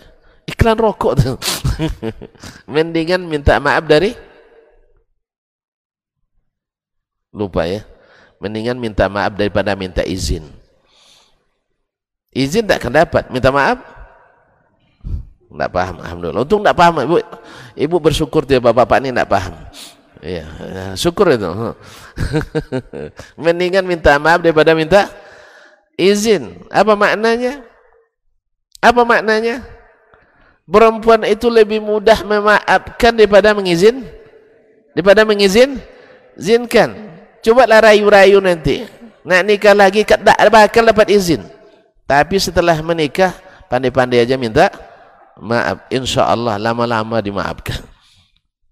[0.48, 1.36] Iklan rokok tuh.
[2.72, 4.16] Mendingan minta maaf dari?
[7.32, 7.91] Lupa ya
[8.42, 10.42] mendingan minta maaf daripada minta izin.
[12.34, 13.30] Izin tak akan dapat.
[13.30, 13.78] Minta maaf?
[15.52, 16.42] Tak paham Alhamdulillah.
[16.42, 17.22] Untung tak paham ibu.
[17.78, 19.54] Ibu bersyukur dia bapak-bapak ini tak paham.
[20.22, 20.46] Ya,
[20.98, 21.46] syukur itu.
[23.44, 25.06] Mendingan minta maaf daripada minta
[25.94, 26.66] izin.
[26.72, 27.62] Apa maknanya?
[28.82, 29.62] Apa maknanya?
[30.66, 34.08] Perempuan itu lebih mudah memaafkan daripada mengizin
[34.96, 35.80] daripada mengizin
[36.38, 37.11] izinkan
[37.42, 38.86] Coba lah rayu-rayu nanti.
[39.26, 41.42] Nak nikah lagi tak bakal dapat izin.
[42.06, 43.34] Tapi setelah menikah,
[43.66, 44.70] pandai-pandai aja minta
[45.38, 45.86] maaf.
[45.90, 47.82] Insya Allah lama-lama dimaafkan.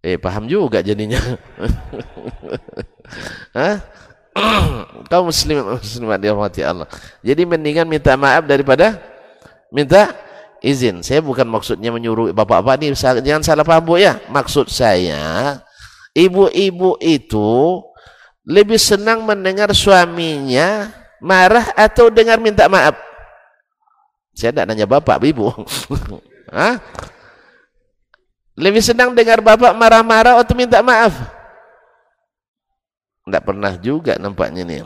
[0.01, 1.19] Eh, paham juga jadinya.
[3.59, 3.77] Hah?
[5.11, 6.87] Kau muslim muslimat dirahmati Allah.
[7.21, 8.97] Jadi mendingan minta maaf daripada
[9.75, 10.15] minta
[10.63, 11.03] izin.
[11.03, 14.23] Saya bukan maksudnya menyuruh bapak-bapak ini jangan salah paham Bu ya.
[14.31, 15.59] Maksud saya
[16.15, 17.83] ibu-ibu itu
[18.45, 22.97] lebih senang mendengar suaminya marah atau dengar minta maaf.
[24.33, 25.53] Saya tidak nanya bapak, ibu.
[26.55, 26.81] Hah?
[28.57, 31.13] Lebih senang dengar bapak marah-marah atau minta maaf?
[33.25, 34.83] Tidak pernah juga nampaknya nih.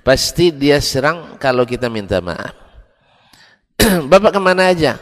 [0.00, 2.56] Pasti dia serang kalau kita minta maaf.
[4.10, 4.96] Bapak ke mana aja?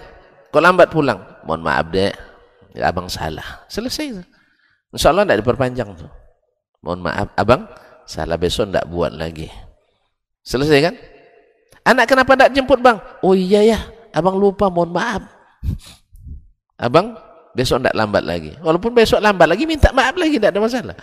[0.51, 1.19] Kok lambat pulang?
[1.47, 2.15] Mohon maaf dek,
[2.75, 3.63] ya, abang salah.
[3.71, 4.23] Selesai.
[4.91, 6.11] Insya Allah tidak diperpanjang tuh.
[6.83, 7.67] Mohon maaf, abang
[8.07, 9.51] salah besok tidak buat lagi.
[10.47, 10.95] Selesai kan?
[11.85, 13.01] Anak kenapa tidak jemput bang?
[13.25, 13.79] Oh iya ya,
[14.15, 15.23] abang lupa, mohon maaf.
[16.79, 17.19] Abang
[17.59, 18.55] besok tidak lambat lagi.
[18.63, 20.97] Walaupun besok lambat lagi, minta maaf lagi, tidak ada masalah.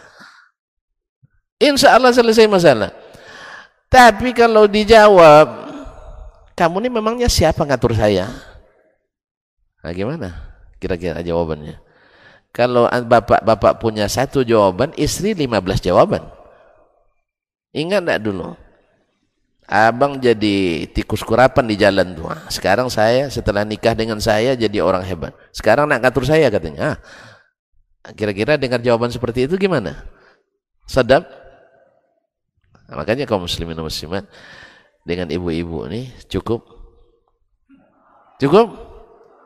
[1.59, 2.95] Insya Allah selesai masalah.
[3.91, 5.67] Tapi kalau dijawab,
[6.55, 8.31] kamu ini memangnya siapa ngatur saya?
[9.83, 10.55] Nah gimana?
[10.79, 11.84] Kira-kira jawabannya.
[12.55, 16.23] Kalau bapak-bapak punya satu jawaban, istri lima belas jawaban.
[17.75, 18.55] Ingat enggak dulu?
[19.67, 22.31] Abang jadi tikus kurapan di jalan tuh.
[22.47, 25.35] Sekarang saya setelah nikah dengan saya jadi orang hebat.
[25.51, 26.95] Sekarang nak ngatur saya katanya.
[28.05, 30.07] Ah, kira-kira dengar jawaban seperti itu gimana?
[30.87, 31.27] Sedap?
[32.85, 34.23] Nah, makanya kaum muslimin dan muslimat
[35.05, 36.65] dengan ibu-ibu ini cukup
[38.41, 38.73] cukup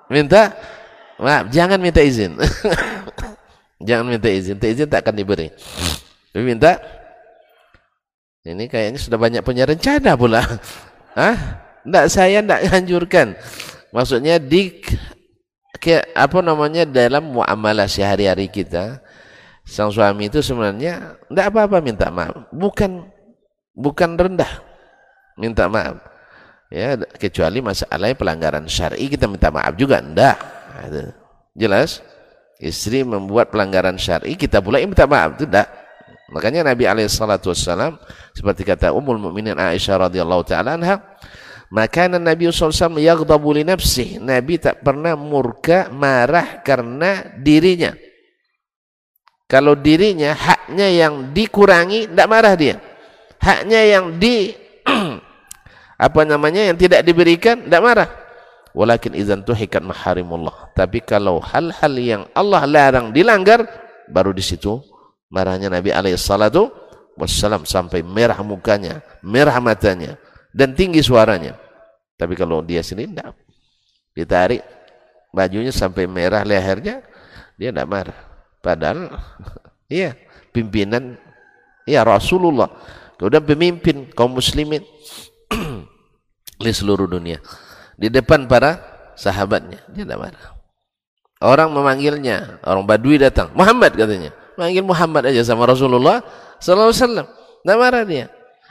[0.08, 0.56] minta
[1.19, 2.36] maaf jangan minta izin
[3.84, 5.48] jangan minta izin minta izin tak akan diberi.
[6.30, 6.80] Tapi minta
[8.48, 10.42] ini kayaknya sudah banyak punya rencana pula.
[11.20, 11.38] Hah?
[11.84, 13.28] Tidak saya tidak anjurkan.
[13.89, 14.80] Maksudnya di
[15.80, 19.00] ke, apa namanya dalam muamalah sehari-hari kita
[19.63, 22.50] sang suami itu sebenarnya tidak apa-apa minta maaf.
[22.54, 23.06] Bukan
[23.74, 24.52] bukan rendah
[25.39, 26.04] minta maaf.
[26.70, 30.04] Ya kecuali masalah pelanggaran syar'i kita minta maaf juga.
[30.04, 30.38] Enggak
[31.58, 32.04] jelas
[32.60, 35.65] istri membuat pelanggaran syar'i kita pula minta maaf tidak
[36.30, 41.00] makanya Nabi alaihi seperti kata Ummul Mukminin Aisyah radhiyallahu taala anha
[41.69, 47.93] maka Nabi SAW yaghdabu li nafsih Nabi tak pernah murka marah karena dirinya.
[49.45, 52.76] Kalau dirinya haknya yang dikurangi tidak marah dia.
[53.38, 54.50] Haknya yang di
[56.10, 58.10] apa namanya yang tidak diberikan tidak marah
[58.80, 60.72] walakin idzan tuhikat maharimullah.
[60.72, 63.68] Tapi kalau hal-hal yang Allah larang dilanggar
[64.08, 64.80] baru di situ
[65.28, 66.72] marahnya Nabi alaihi salatu
[67.20, 70.15] wassalam sampai merah mukanya merah matanya
[70.56, 71.60] dan tinggi suaranya.
[72.15, 73.36] Tapi kalau dia sendiri tidak
[74.15, 74.63] ditarik
[75.36, 77.04] bajunya sampai merah lehernya
[77.60, 78.20] dia tidak marah.
[78.63, 79.12] Padahal
[79.92, 80.15] iya
[80.56, 81.20] pimpinan
[81.84, 82.72] ya Rasulullah.
[83.20, 84.80] Kemudian pemimpin kaum muslimin
[86.63, 87.44] di seluruh dunia.
[88.00, 88.80] Di depan para
[89.20, 89.84] sahabatnya.
[89.92, 90.56] Dia tidak marah.
[91.44, 92.64] Orang memanggilnya.
[92.64, 93.52] Orang badui datang.
[93.52, 94.32] Muhammad katanya.
[94.56, 96.24] Manggil Muhammad aja sama Rasulullah
[96.64, 97.28] Sallallahu Alaihi.
[97.64, 98.26] Tidak marah dia.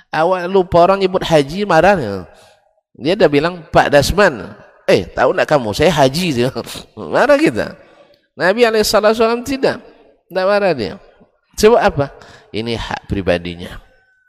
[0.09, 2.25] Awal lupa orang nyebut haji marah.
[2.97, 4.57] Dia dah bilang Pak Dasman.
[4.89, 6.49] Eh tahu tak kamu saya haji.
[6.97, 7.77] marah kita.
[8.33, 9.85] Nabi Alaihissalam tidak.
[10.29, 10.97] Tidak marah dia.
[11.61, 12.17] Sebab apa?
[12.55, 13.77] Ini hak pribadinya.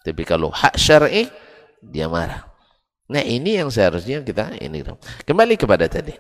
[0.04, 1.32] Tapi kalau hak syar'i
[1.80, 2.49] dia marah.
[3.10, 4.86] Nah ini yang seharusnya kita ini
[5.26, 6.14] kembali kepada tadi.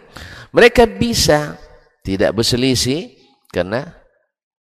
[0.56, 1.58] Mereka bisa
[2.06, 3.18] tidak berselisih
[3.50, 3.90] karena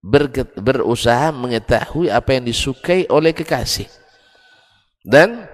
[0.01, 3.85] ber, berusaha mengetahui apa yang disukai oleh kekasih.
[5.05, 5.45] Dan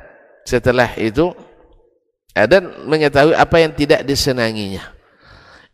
[0.48, 1.36] setelah itu
[2.32, 4.96] dan mengetahui apa yang tidak disenanginya.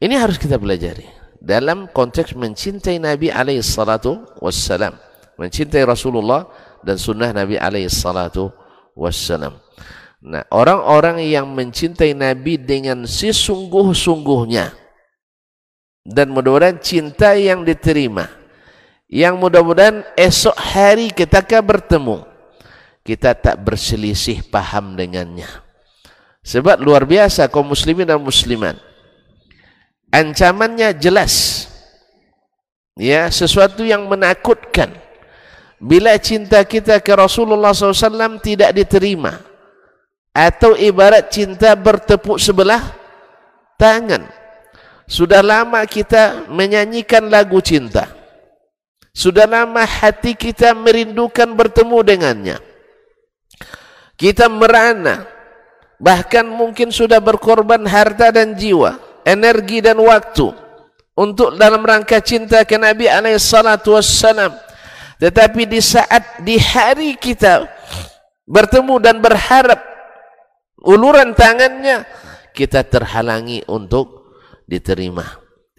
[0.02, 1.06] Ini harus kita pelajari
[1.38, 4.98] dalam konteks mencintai Nabi alaihi salatu wassalam,
[5.38, 6.50] mencintai Rasulullah
[6.82, 8.50] dan sunnah Nabi alaihi salatu
[8.98, 9.58] wassalam.
[10.22, 14.70] Nah, orang-orang yang mencintai Nabi dengan sesungguh-sungguhnya.
[16.06, 18.30] Dan mudah-mudahan cinta yang diterima.
[19.10, 22.22] Yang mudah-mudahan esok hari ketika bertemu.
[23.02, 25.50] Kita tak berselisih paham dengannya.
[26.46, 28.78] Sebab luar biasa kaum muslimin dan muslimat.
[30.14, 31.66] Ancamannya jelas.
[32.94, 34.94] Ya sesuatu yang menakutkan.
[35.82, 39.51] Bila cinta kita ke Rasulullah SAW tidak diterima
[40.32, 42.82] atau ibarat cinta bertepuk sebelah
[43.76, 44.28] tangan.
[45.12, 48.08] Sudah lama kita menyanyikan lagu cinta.
[49.12, 52.58] Sudah lama hati kita merindukan bertemu dengannya.
[54.16, 55.28] Kita merana
[56.00, 58.96] bahkan mungkin sudah berkorban harta dan jiwa,
[59.28, 60.56] energi dan waktu
[61.12, 64.56] untuk dalam rangka cinta ke Nabi alaihi salatu wassalam.
[65.20, 67.68] Tetapi di saat di hari kita
[68.48, 69.91] bertemu dan berharap
[70.86, 72.06] uluran tangannya
[72.52, 74.34] kita terhalangi untuk
[74.68, 75.26] diterima.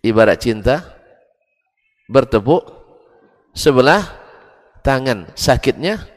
[0.02, 0.76] Ibarat cinta
[2.10, 2.66] bertepuk
[3.54, 4.02] sebelah
[4.82, 6.12] tangan sakitnya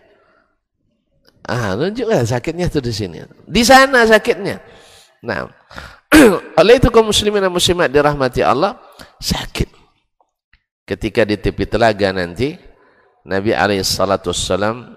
[1.46, 3.18] Ah, tunjukkan sakitnya itu di sini.
[3.46, 4.58] Di sana sakitnya.
[5.22, 5.46] Nah,
[6.60, 8.82] oleh itu kaum muslimin dan muslimat dirahmati Allah
[9.22, 9.70] sakit.
[10.90, 12.58] Ketika di tepi telaga nanti
[13.26, 14.34] Nabi alaihi salatu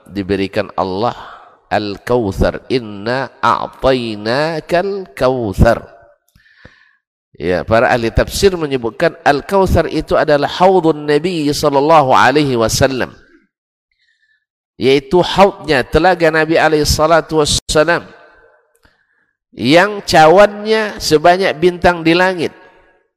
[0.09, 1.38] diberikan Allah
[1.69, 2.65] Al-Kautsar.
[2.73, 5.85] Inna a'tainakal kautsar.
[7.39, 13.15] Ya, para ahli tafsir menyebutkan Al-Kautsar itu adalah haudun Nabi sallallahu alaihi wasallam
[14.79, 18.07] yaitu hautnya telaga Nabi alaihi salatu wassalam
[19.51, 22.55] yang cawannya sebanyak bintang di langit.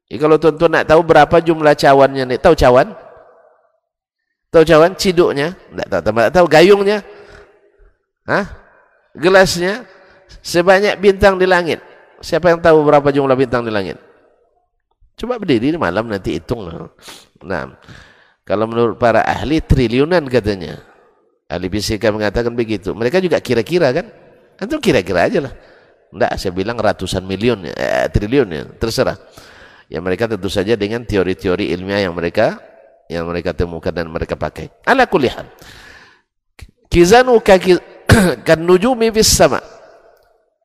[0.10, 2.98] Jadi kalau tuan-tuan nak tahu berapa jumlah cawannya ni, tahu cawan?
[4.52, 5.56] Tahu cawan ciduknya?
[5.88, 7.00] Tak tahu, tak tahu gayungnya?
[8.26, 8.46] Hah?
[9.18, 9.84] Gelasnya
[10.40, 11.82] sebanyak bintang di langit.
[12.22, 13.98] Siapa yang tahu berapa jumlah bintang di langit?
[15.18, 16.66] Coba berdiri malam nanti hitung.
[17.42, 17.64] Nah,
[18.46, 20.82] kalau menurut para ahli triliunan katanya.
[21.52, 22.96] Ahli fisika mengatakan begitu.
[22.96, 24.08] Mereka juga kira-kira kan?
[24.56, 25.54] Itu kira-kira aja lah.
[26.12, 29.20] Enggak, saya bilang ratusan miliun, eh, triliun ya, terserah.
[29.92, 32.60] Ya mereka tentu saja dengan teori-teori ilmiah yang mereka
[33.12, 34.72] yang mereka temukan dan mereka pakai.
[34.88, 35.44] Ala kulihan.
[36.88, 37.40] Kizanu
[38.48, 39.60] kan nujumi bis sama.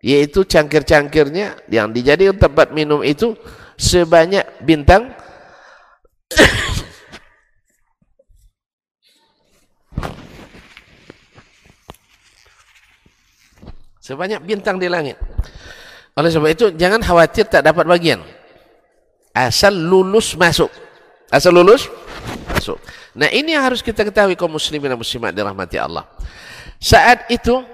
[0.05, 3.34] Yaitu cangkir-cangkirnya yang dijadikan tempat minum itu
[3.74, 5.11] sebanyak bintang
[14.07, 15.18] Sebanyak bintang di langit.
[16.14, 18.22] Oleh sebab itu, jangan khawatir tak dapat bagian.
[19.34, 20.70] Asal lulus masuk.
[21.26, 21.90] Asal lulus
[22.55, 22.78] masuk.
[23.18, 26.07] Nah ini yang harus kita ketahui kaum muslimin dan muslimat dirahmati Allah.
[26.77, 27.64] Saat itu,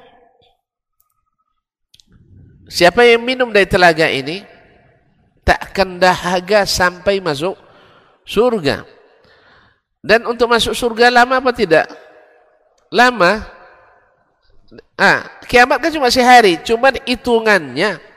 [2.71, 4.47] siapa yang minum dari telaga ini,
[5.43, 7.59] tak akan dahaga sampai masuk
[8.23, 8.87] surga.
[10.03, 11.87] Dan untuk masuk surga lama apa tidak?
[12.91, 13.43] Lama.
[14.97, 18.13] Ah, kiamat kan cuma sehari, cuma hitungannya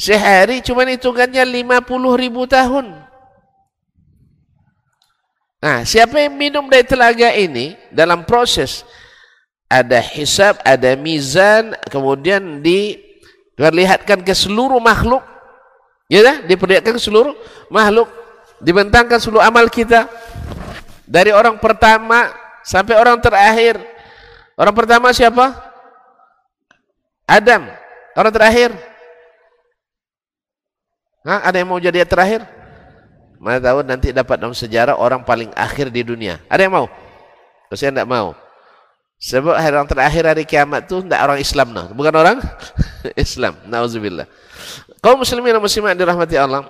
[0.00, 3.04] sehari cuma hitungannya 50 ribu tahun.
[5.60, 8.80] Nah, siapa yang minum dari telaga ini dalam proses
[9.70, 15.22] ada hisab, ada mizan, kemudian diperlihatkan ke seluruh makhluk,
[16.10, 17.38] ya dah, diperlihatkan ke seluruh
[17.70, 18.10] makhluk,
[18.58, 20.10] dibentangkan seluruh amal kita
[21.06, 22.34] dari orang pertama
[22.66, 23.78] sampai orang terakhir
[24.60, 25.56] Orang pertama siapa?
[27.24, 27.64] Adam.
[28.12, 28.76] Orang terakhir.
[31.24, 31.48] Hah?
[31.48, 32.44] Ada yang mau jadi yang terakhir?
[33.40, 36.44] Mana tahu nanti dapat dalam sejarah orang paling akhir di dunia.
[36.44, 36.86] Ada yang mau?
[37.72, 38.36] Saya tidak mau.
[39.20, 41.68] Sebab hari terakhir hari kiamat itu tidak orang Islam.
[41.76, 41.92] No.
[41.92, 42.40] Bukan orang
[43.20, 43.60] Islam.
[43.68, 44.24] Nauzubillah.
[45.04, 46.64] Kau muslimin dan muslimat dirahmati Allah.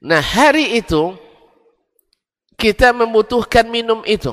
[0.00, 1.12] Nah hari itu
[2.56, 4.32] kita membutuhkan minum itu.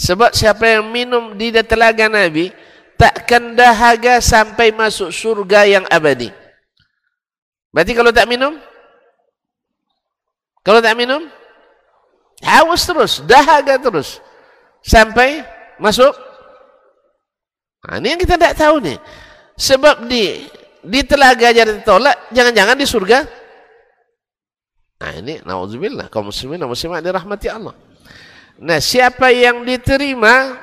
[0.00, 2.48] Sebab siapa yang minum di telaga Nabi
[2.96, 6.32] takkan dahaga sampai masuk surga yang abadi.
[7.68, 8.56] Berarti kalau tak minum?
[10.64, 11.28] Kalau tak minum?
[12.40, 14.24] Haus terus, dahaga terus.
[14.80, 15.44] Sampai
[15.80, 16.12] masuk?
[17.86, 18.98] Nah, ini yang kita tak tahu nih.
[19.56, 20.48] Sebab di
[20.80, 23.18] di telaga jadi ditolak, jangan-jangan di surga?
[25.00, 27.72] Nah ini, na'udzubillah, kaum muslimin dan muslimat dirahmati Allah.
[28.60, 30.60] Nah, siapa yang diterima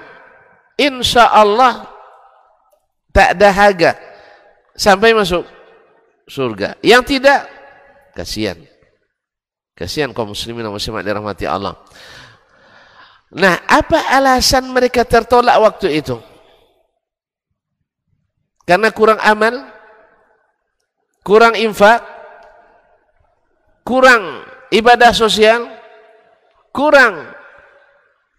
[0.78, 1.90] insya Allah
[3.10, 3.98] tak dahaga
[4.78, 5.42] sampai masuk
[6.30, 6.78] surga.
[6.86, 7.50] Yang tidak
[8.14, 8.62] kasihan.
[9.74, 11.74] Kasihan kaum muslimin dan muslimat dirahmati Allah.
[13.36, 16.20] Nah, apa alasan mereka tertolak waktu itu?
[18.64, 19.68] Karena kurang amal,
[21.24, 22.04] kurang infak,
[23.84, 25.68] kurang ibadah sosial,
[26.72, 27.32] kurang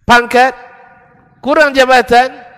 [0.04, 0.52] pangkat,
[1.40, 2.48] kurang jabatan,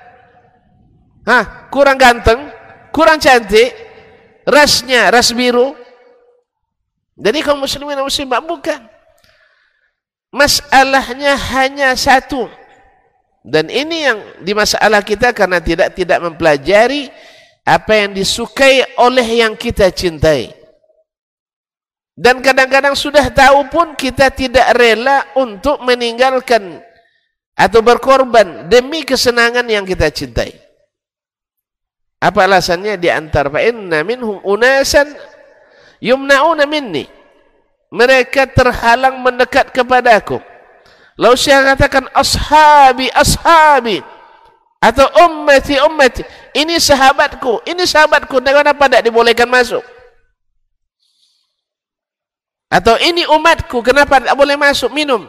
[1.30, 2.50] Hah, kurang ganteng,
[2.90, 3.70] kurang cantik,
[4.42, 5.78] rasnya ras biru.
[7.14, 8.89] Jadi kaum muslimin dan muslimat bukan.
[10.30, 12.46] Masalahnya hanya satu.
[13.42, 17.10] Dan ini yang di masalah kita karena tidak tidak mempelajari
[17.66, 20.54] apa yang disukai oleh yang kita cintai.
[22.20, 26.84] Dan kadang-kadang sudah tahu pun kita tidak rela untuk meninggalkan
[27.56, 30.52] atau berkorban demi kesenangan yang kita cintai.
[32.20, 33.00] Apa alasannya?
[33.00, 35.08] Di antara fa inna minhum unasan
[36.04, 37.08] yumna'una minni.
[37.90, 40.38] Mereka terhalang mendekat kepadaku.
[41.18, 43.98] Lalu saya katakan ashabi ashabi.
[44.80, 46.22] Atau ummati ummati.
[46.56, 48.40] Ini sahabatku ini sahabatku.
[48.40, 49.82] Kenapa tidak dibolehkan masuk?
[52.70, 55.26] Atau ini umatku kenapa tidak boleh masuk minum?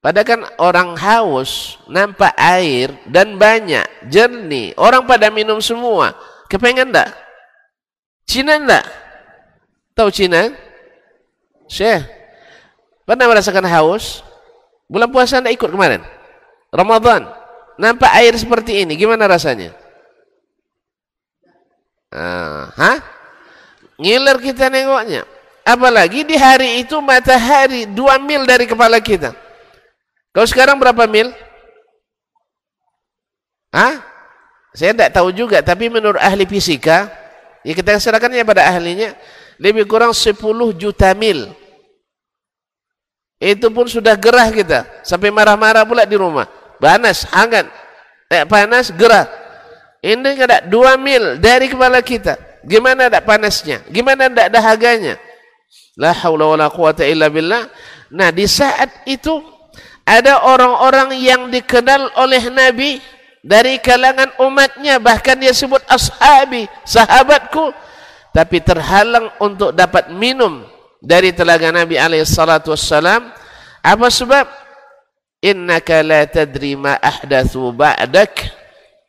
[0.00, 4.72] Padahal kan orang haus nampak air dan banyak jernih.
[4.78, 6.14] Orang pada minum semua.
[6.46, 7.12] Kepengen tak?
[8.24, 8.86] Cina tak?
[9.92, 10.69] Tahu Cina
[11.70, 12.02] Syekh
[13.06, 14.26] pernah merasakan haus?
[14.90, 16.02] Bulan puasa tidak ikut kemarin?
[16.74, 17.30] Ramadan?
[17.78, 19.70] Nampak air seperti ini gimana rasanya?
[22.10, 22.98] Ah, hah?
[24.02, 25.22] Ngiler kita nengoknya.
[25.62, 29.30] Apalagi di hari itu matahari dua mil dari kepala kita.
[30.34, 31.30] Kalau sekarang berapa mil?
[33.70, 34.02] Hah?
[34.74, 37.10] Saya tidak tahu juga tapi menurut ahli fisika
[37.66, 39.14] ya kita serahkannya pada ahlinya
[39.58, 40.38] lebih kurang 10
[40.78, 41.50] juta mil
[43.40, 46.44] itu pun sudah gerah kita sampai marah-marah pula di rumah
[46.80, 47.68] panas, hangat,
[48.32, 49.28] eh, panas, gerah.
[50.00, 52.40] Ini ada dua mil dari kepala kita.
[52.64, 53.84] Gimana ada panasnya?
[53.92, 55.20] Gimana ada dahaganya?
[56.00, 57.68] La haula wa la quwata illa billah.
[58.12, 59.44] Nah di saat itu
[60.08, 63.00] ada orang-orang yang dikenal oleh Nabi
[63.44, 67.72] dari kalangan umatnya bahkan dia sebut ashabi sahabatku
[68.36, 70.64] tapi terhalang untuk dapat minum
[71.00, 73.32] dari telaga Nabi alaihi salatu wassalam
[73.80, 74.46] apa sebab?
[75.40, 78.52] Innaka la tadri ma ahdathu ba'dak.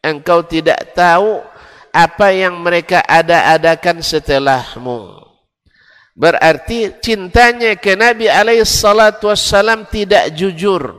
[0.01, 1.43] Engkau tidak tahu
[1.91, 5.19] apa yang mereka ada-adakan setelahmu.
[6.15, 10.95] Berarti cintanya ke Nabi alaihi salatu wassalam tidak jujur.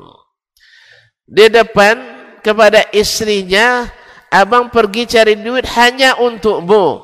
[1.25, 1.97] Di depan
[2.45, 3.89] kepada istrinya
[4.29, 7.01] abang pergi cari duit hanya untukmu.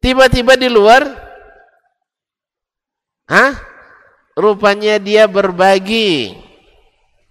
[0.00, 1.29] Tiba-tiba di luar
[3.30, 3.70] Hah?
[4.40, 6.34] rupanya dia berbagi.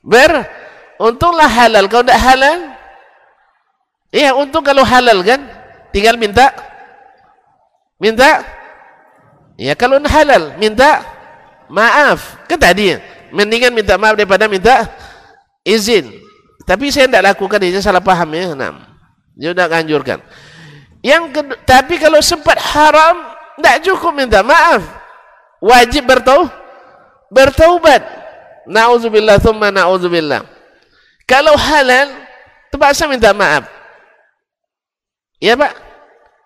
[0.05, 0.45] Ber
[1.01, 1.89] untunglah halal.
[1.89, 2.59] Kalau tidak halal?
[4.09, 5.41] Iya untung kalau halal kan?
[5.89, 6.53] Tinggal minta.
[7.99, 8.45] Minta?
[9.59, 11.03] Ya kalau halal minta
[11.67, 12.39] maaf.
[12.47, 12.95] Kan tadi
[13.33, 14.87] mendingan minta maaf daripada minta
[15.65, 16.07] izin.
[16.63, 18.53] Tapi saya tidak lakukan ini salah paham ya.
[18.55, 18.75] Enam
[19.35, 20.19] dia sudah anjurkan.
[20.99, 23.23] Yang kedua, tapi kalau sempat haram
[23.55, 24.98] tidak cukup minta maaf
[25.59, 26.47] wajib bertau
[27.29, 28.19] bertaubat
[28.69, 30.45] Nauzubillah thumma nauzubillah.
[31.25, 32.13] Kalau halal,
[32.69, 33.65] terpaksa minta maaf.
[35.41, 35.73] Ya Pak?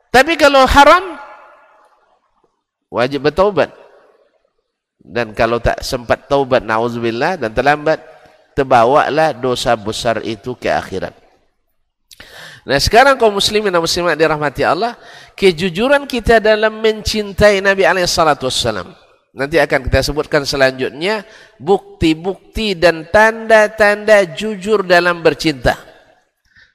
[0.07, 1.20] Tapi kalau haram,
[2.88, 3.76] wajib bertaubat.
[5.03, 7.99] Dan kalau tak sempat taubat, nauzubillah, dan terlambat,
[8.55, 11.11] terbawalah dosa besar itu ke akhirat.
[12.64, 14.95] Nah sekarang kaum muslimin dan muslimat dirahmati Allah,
[15.36, 19.03] kejujuran kita dalam mencintai Nabi alaihi salatu wassalam.
[19.34, 21.26] Nanti akan kita sebutkan selanjutnya
[21.58, 25.74] bukti-bukti dan tanda-tanda jujur dalam bercinta.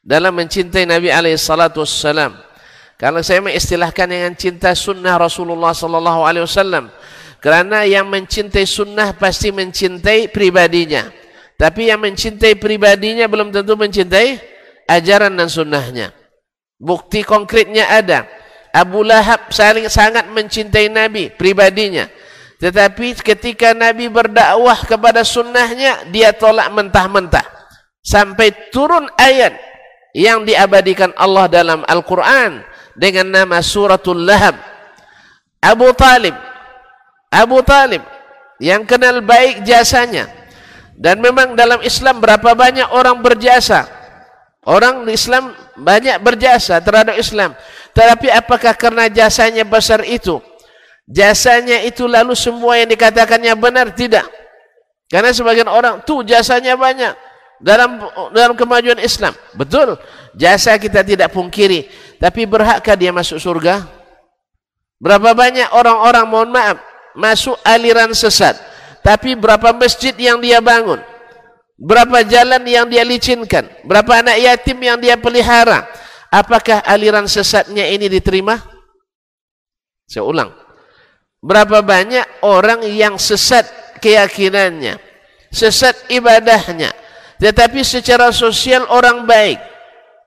[0.02, 2.34] Dalam mencintai Nabi alaihi salatu wassalam.
[2.98, 6.90] Kalau saya mengistilahkan dengan cinta sunnah Rasulullah sallallahu alaihi wasallam.
[7.38, 11.06] Kerana yang mencintai sunnah pasti mencintai pribadinya.
[11.54, 14.42] Tapi yang mencintai pribadinya belum tentu mencintai
[14.90, 16.10] ajaran dan sunnahnya.
[16.74, 18.26] Bukti konkretnya ada.
[18.74, 22.10] Abu Lahab saling sangat mencintai Nabi pribadinya.
[22.58, 27.46] Tetapi ketika Nabi berdakwah kepada sunnahnya, dia tolak mentah-mentah.
[28.02, 29.54] Sampai turun ayat
[30.10, 32.66] yang diabadikan Allah dalam Al-Quran
[32.98, 34.58] dengan nama Suratul Lahab.
[35.62, 36.34] Abu Talib.
[37.30, 38.02] Abu Talib
[38.58, 40.26] yang kenal baik jasanya.
[40.98, 43.86] Dan memang dalam Islam berapa banyak orang berjasa.
[44.66, 47.54] Orang Islam banyak berjasa terhadap Islam.
[47.94, 50.42] Tetapi apakah karena jasanya besar itu?
[51.08, 54.28] Jasanya itu lalu semua yang dikatakannya benar tidak.
[55.08, 57.16] Karena sebagian orang tu jasanya banyak
[57.64, 58.04] dalam
[58.36, 59.32] dalam kemajuan Islam.
[59.56, 59.96] Betul
[60.36, 61.88] jasa kita tidak pungkiri
[62.20, 63.88] tapi berhakkah dia masuk surga?
[65.00, 66.78] Berapa banyak orang-orang mohon maaf
[67.16, 68.60] masuk aliran sesat
[69.00, 71.00] tapi berapa masjid yang dia bangun?
[71.78, 73.64] Berapa jalan yang dia licinkan?
[73.86, 75.86] Berapa anak yatim yang dia pelihara?
[76.28, 78.60] Apakah aliran sesatnya ini diterima?
[80.10, 80.67] Saya ulang
[81.38, 83.62] Berapa banyak orang yang sesat
[84.02, 84.98] keyakinannya,
[85.54, 86.90] sesat ibadahnya,
[87.38, 89.62] tetapi secara sosial orang baik.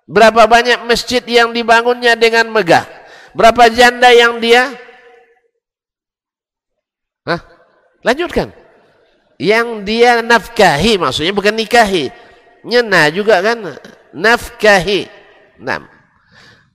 [0.08, 2.84] Berapa banyak masjid yang dibangunnya dengan megah?
[3.32, 4.72] Berapa janda yang dia?
[7.28, 7.40] Hah?
[8.04, 8.52] Lanjutkan.
[9.40, 12.12] Yang dia nafkahi maksudnya bukan nikahi.
[12.68, 13.80] Nyena juga kan?
[14.12, 15.08] Nafkahi.
[15.60, 15.88] Nah.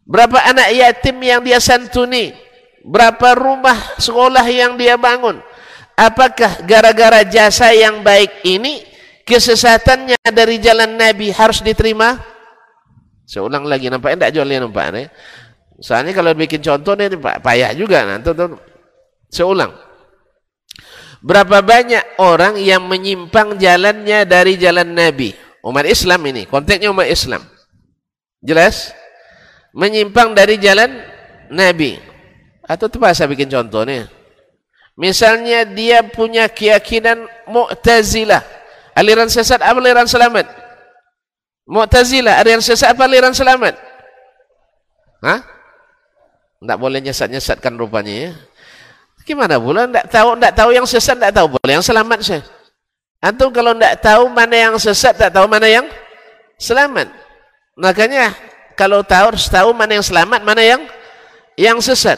[0.07, 2.46] Berapa anak yatim yang dia santuni?
[2.87, 5.43] Berapa rumah sekolah yang dia bangun?
[5.99, 8.85] Apakah gara-gara jasa yang baik ini
[9.27, 12.15] kesesatannya dari jalan Nabi harus diterima?
[13.27, 15.07] Saya ulang lagi nampak enggak jualnya nampak nih.
[15.83, 18.31] Soalnya kalau bikin contoh nih payah juga nanti
[19.35, 19.75] saya ulang.
[21.27, 25.35] Berapa banyak orang yang menyimpang jalannya dari jalan Nabi?
[25.67, 27.43] Umat Islam ini, konteksnya umat Islam.
[28.39, 28.95] Jelas?
[29.77, 30.89] menyimpang dari jalan
[31.53, 32.01] Nabi.
[32.67, 34.11] Atau terpaksa bikin contoh nih.
[34.99, 38.43] Misalnya dia punya keyakinan Mu'tazilah.
[38.97, 40.49] Aliran sesat apa aliran selamat?
[41.69, 43.77] Mu'tazilah, aliran sesat apa aliran selamat?
[45.21, 45.41] Hah?
[46.65, 48.33] Tidak boleh nyesat-nyesatkan rupanya ya.
[49.27, 49.85] Gimana pula?
[49.85, 52.43] Tidak tahu, tidak tahu yang sesat, tidak tahu boleh yang selamat sih.
[53.21, 55.87] Antum kalau tidak tahu mana yang sesat, tidak tahu mana yang
[56.57, 57.11] selamat.
[57.77, 58.33] Makanya
[58.79, 60.81] kalau tahu harus tahu mana yang selamat, mana yang
[61.59, 62.17] yang sesat.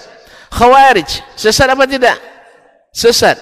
[0.48, 2.16] Khawarij, sesat apa tidak?
[2.92, 3.36] Sesat.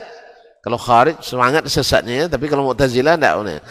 [0.60, 3.62] Kalau khawarij semangat sesatnya, tapi kalau Mu'tazilah tidak.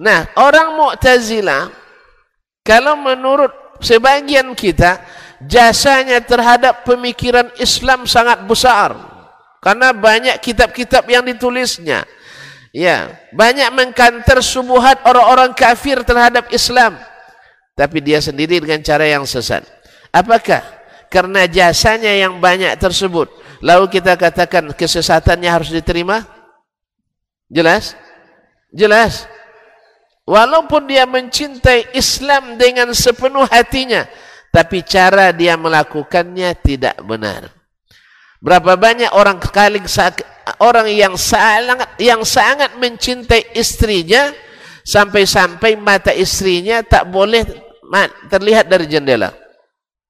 [0.00, 1.68] Nah, orang Mu'tazilah
[2.64, 3.52] kalau menurut
[3.84, 5.04] sebagian kita
[5.44, 8.96] jasanya terhadap pemikiran Islam sangat besar
[9.60, 12.08] karena banyak kitab-kitab yang ditulisnya.
[12.74, 16.98] Ya, banyak mengkanter subuhat orang-orang kafir terhadap Islam
[17.74, 19.66] tapi dia sendiri dengan cara yang sesat.
[20.14, 20.62] Apakah?
[21.10, 23.30] Karena jasanya yang banyak tersebut.
[23.64, 26.24] Lalu kita katakan kesesatannya harus diterima?
[27.48, 27.96] Jelas?
[28.74, 29.30] Jelas?
[30.24, 34.08] Walaupun dia mencintai Islam dengan sepenuh hatinya,
[34.48, 37.52] tapi cara dia melakukannya tidak benar.
[38.40, 39.80] Berapa banyak orang kali
[40.60, 44.32] orang yang sangat yang sangat mencintai istrinya
[44.84, 47.44] sampai-sampai mata istrinya tak boleh
[48.28, 49.32] terlihat dari jendela.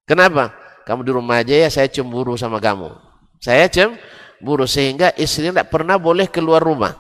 [0.07, 0.63] Kenapa?
[0.85, 2.93] Kamu di rumah aja ya, saya cemburu sama kamu.
[3.41, 6.97] Saya cemburu sehingga istri tidak pernah boleh keluar rumah.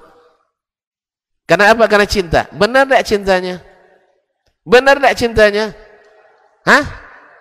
[1.44, 1.84] Karena apa?
[1.84, 2.48] Karena cinta.
[2.56, 3.54] Benar tidak cintanya?
[4.64, 5.64] Benar tidak cintanya?
[6.64, 6.84] Hah?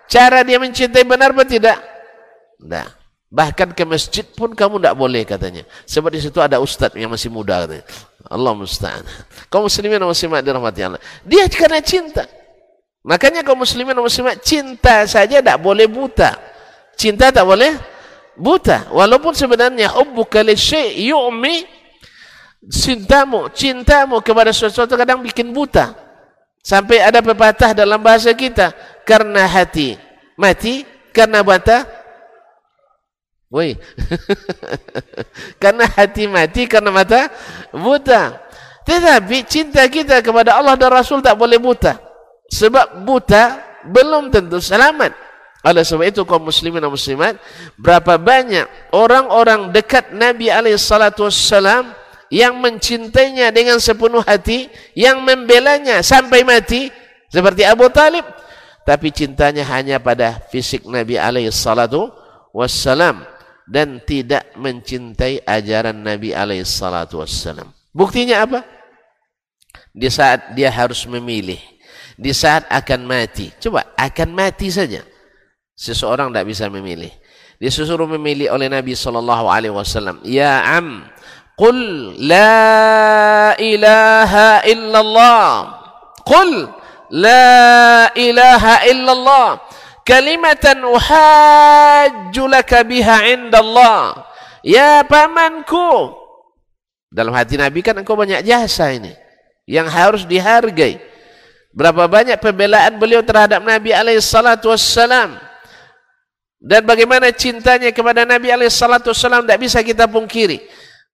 [0.04, 1.80] Cara dia mencintai benar atau tidak?
[2.60, 2.88] Tidak.
[3.34, 5.64] Bahkan ke masjid pun kamu tidak boleh katanya.
[5.88, 7.84] Sebab di situ ada ustaz yang masih muda katanya.
[8.28, 9.02] Allah musta'an.
[9.48, 11.00] Kau muslimin dan muslimat dirahmati Allah.
[11.24, 12.28] Dia karena cinta.
[13.04, 16.40] Makanya kaum muslimin dan muslimat cinta saja tak boleh buta.
[16.96, 17.76] Cinta tak boleh
[18.32, 18.88] buta.
[18.88, 21.68] Walaupun sebenarnya hubbuka li syai' yu'mi
[22.72, 25.92] cintamu, cintamu kepada sesuatu kadang bikin buta.
[26.64, 28.72] Sampai ada pepatah dalam bahasa kita,
[29.04, 30.00] karena hati
[30.32, 31.84] mati, karena mata
[33.54, 33.78] Woi.
[35.62, 37.30] karena hati mati, karena mata
[37.70, 38.42] buta.
[38.82, 41.94] Tetapi cinta kita kepada Allah dan Rasul tak boleh buta.
[42.52, 45.12] Sebab buta belum tentu selamat.
[45.64, 47.40] Oleh sebab itu kaum muslimin dan muslimat,
[47.80, 51.88] berapa banyak orang-orang dekat Nabi alaihissalatu wassalam
[52.28, 56.92] yang mencintainya dengan sepenuh hati, yang membelanya sampai mati,
[57.32, 58.28] seperti Abu Talib.
[58.84, 62.12] Tapi cintanya hanya pada fisik Nabi alaihissalatu
[62.52, 63.24] wassalam
[63.64, 67.72] dan tidak mencintai ajaran Nabi alaihissalatu wassalam.
[67.96, 68.60] Buktinya apa?
[69.96, 71.56] Di saat dia harus memilih
[72.14, 73.50] di saat akan mati.
[73.58, 75.02] Coba akan mati saja.
[75.74, 77.10] Seseorang tidak bisa memilih.
[77.58, 80.22] Disuruh memilih oleh Nabi sallallahu alaihi wasallam.
[80.26, 81.06] Ya am,
[81.58, 85.46] qul la ilaha illallah.
[86.26, 86.70] Qul
[87.14, 89.48] la ilaha illallah.
[90.04, 94.28] Kalimatan uhajju laka biha indallah.
[94.60, 96.12] Ya pamanku.
[97.08, 99.14] Dalam hati Nabi kan engkau banyak jasa ini
[99.64, 101.13] yang harus dihargai.
[101.74, 104.70] Berapa banyak pembelaan beliau terhadap Nabi alaihissalatu.
[106.64, 110.62] Dan bagaimana cintanya kepada Nabi alaihissalatu tidak bisa kita pungkiri.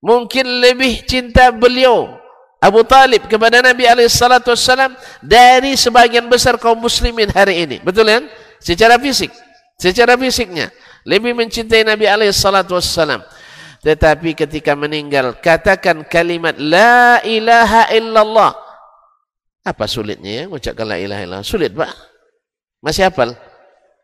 [0.05, 2.13] Mungkin lebih cinta beliau
[2.61, 4.53] Abu Talib kepada Nabi alaihissalatu
[5.25, 7.77] dari sebagian besar kaum muslimin hari ini.
[7.81, 8.29] Betul kan?
[8.61, 9.33] Secara fisik.
[9.81, 10.69] Secara fisiknya.
[11.09, 12.77] Lebih mencintai Nabi alaihissalatu.
[13.81, 18.53] Tetapi ketika meninggal, katakan kalimat La ilaha illallah.
[19.61, 21.45] Apa sulitnya ya mengucapkan la ilaha illallah?
[21.45, 21.93] Sulit, Pak.
[22.81, 23.37] Masih hafal?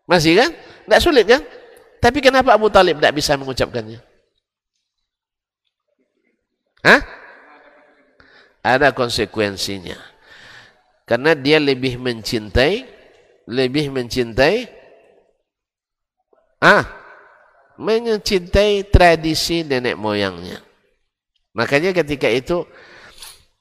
[0.05, 0.53] Masih kan?
[0.85, 1.41] Tidak sulit kan?
[1.97, 3.97] Tapi kenapa Abu Talib tidak bisa mengucapkannya?
[6.85, 7.01] Hah?
[8.61, 9.97] Ada konsekuensinya.
[11.09, 12.85] Karena dia lebih mencintai,
[13.49, 14.67] lebih mencintai,
[16.61, 16.83] ah,
[17.79, 20.59] mencintai tradisi nenek moyangnya.
[21.57, 22.67] Makanya ketika itu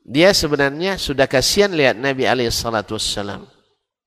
[0.07, 3.42] dia sebenarnya sudah kasihan lihat Nabi alaihi salatu wassalam.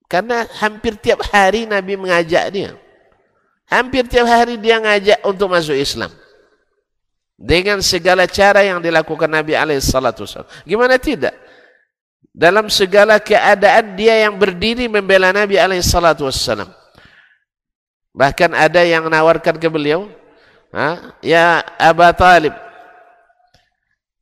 [0.07, 2.71] Karena hampir tiap hari Nabi mengajak dia.
[3.67, 6.09] Hampir tiap hari dia ngajak untuk masuk Islam.
[7.35, 10.47] Dengan segala cara yang dilakukan Nabi SAW.
[10.63, 11.35] Gimana tidak?
[12.31, 16.31] Dalam segala keadaan dia yang berdiri membela Nabi SAW.
[18.15, 20.07] Bahkan ada yang menawarkan ke beliau?
[21.19, 22.55] Ya Aba Talib,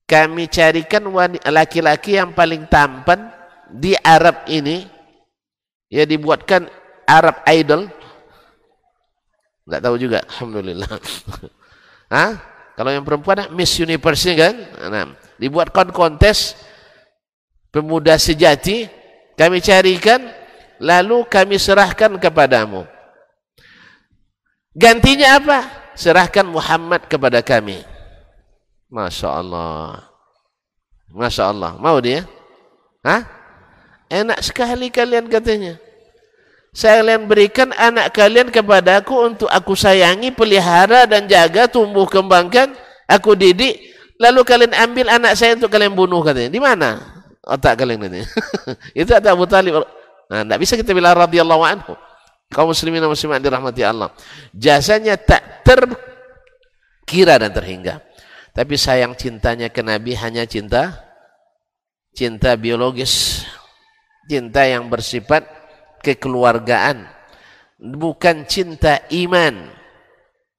[0.07, 1.03] kami carikan
[1.51, 3.29] laki-laki yang paling tampan
[3.67, 4.87] di Arab ini,
[5.91, 6.65] ya dibuatkan
[7.03, 7.91] Arab Idol,
[9.67, 10.87] Enggak tahu juga, alhamdulillah.
[12.15, 12.31] Hah?
[12.79, 14.55] Kalau yang perempuan Miss Universe kan?
[14.87, 16.55] Nah, dibuatkan kontes
[17.67, 18.87] pemuda sejati,
[19.35, 20.23] kami carikan
[20.79, 22.87] lalu kami serahkan kepadamu.
[24.71, 25.59] Gantinya apa?
[25.99, 27.83] Serahkan Muhammad kepada kami.
[28.87, 30.07] Masya Allah.
[31.11, 31.71] Masya Allah.
[31.79, 32.23] Mau dia?
[33.03, 33.23] Hah?
[34.07, 35.75] Enak sekali kalian katanya
[36.77, 42.69] saya kalian berikan anak kalian kepadaku untuk aku sayangi, pelihara dan jaga, tumbuh kembangkan,
[43.09, 43.81] aku didik,
[44.21, 46.53] lalu kalian ambil anak saya untuk kalian bunuh katanya.
[46.53, 47.01] Di mana
[47.41, 48.21] otak kalian ini?
[49.01, 49.89] Itu ada Abu Talib.
[50.29, 51.97] Nah, tidak bisa kita bilang radhiyallahu anhu.
[52.53, 54.13] Kaum muslimin dan muslimat dirahmati Allah.
[54.53, 58.05] Jasanya tak terkira dan terhingga.
[58.57, 60.97] Tapi sayang cintanya ke Nabi hanya cinta
[62.17, 63.45] cinta biologis.
[64.27, 65.47] Cinta yang bersifat
[66.03, 67.07] kekeluargaan
[67.79, 69.71] bukan cinta iman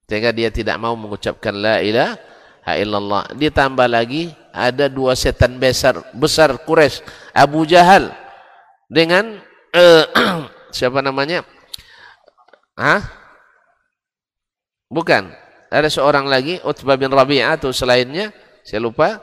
[0.09, 6.57] sehingga dia tidak mau mengucapkan la ilaha illallah ditambah lagi ada dua setan besar besar
[6.65, 8.09] Quraisy Abu Jahal
[8.89, 9.37] dengan
[9.77, 10.05] uh,
[10.75, 11.45] siapa namanya
[12.79, 13.03] Hah?
[14.87, 15.35] Bukan.
[15.69, 18.33] Ada seorang lagi, Utbah bin Rabi'ah atau selainnya,
[18.65, 19.21] saya lupa.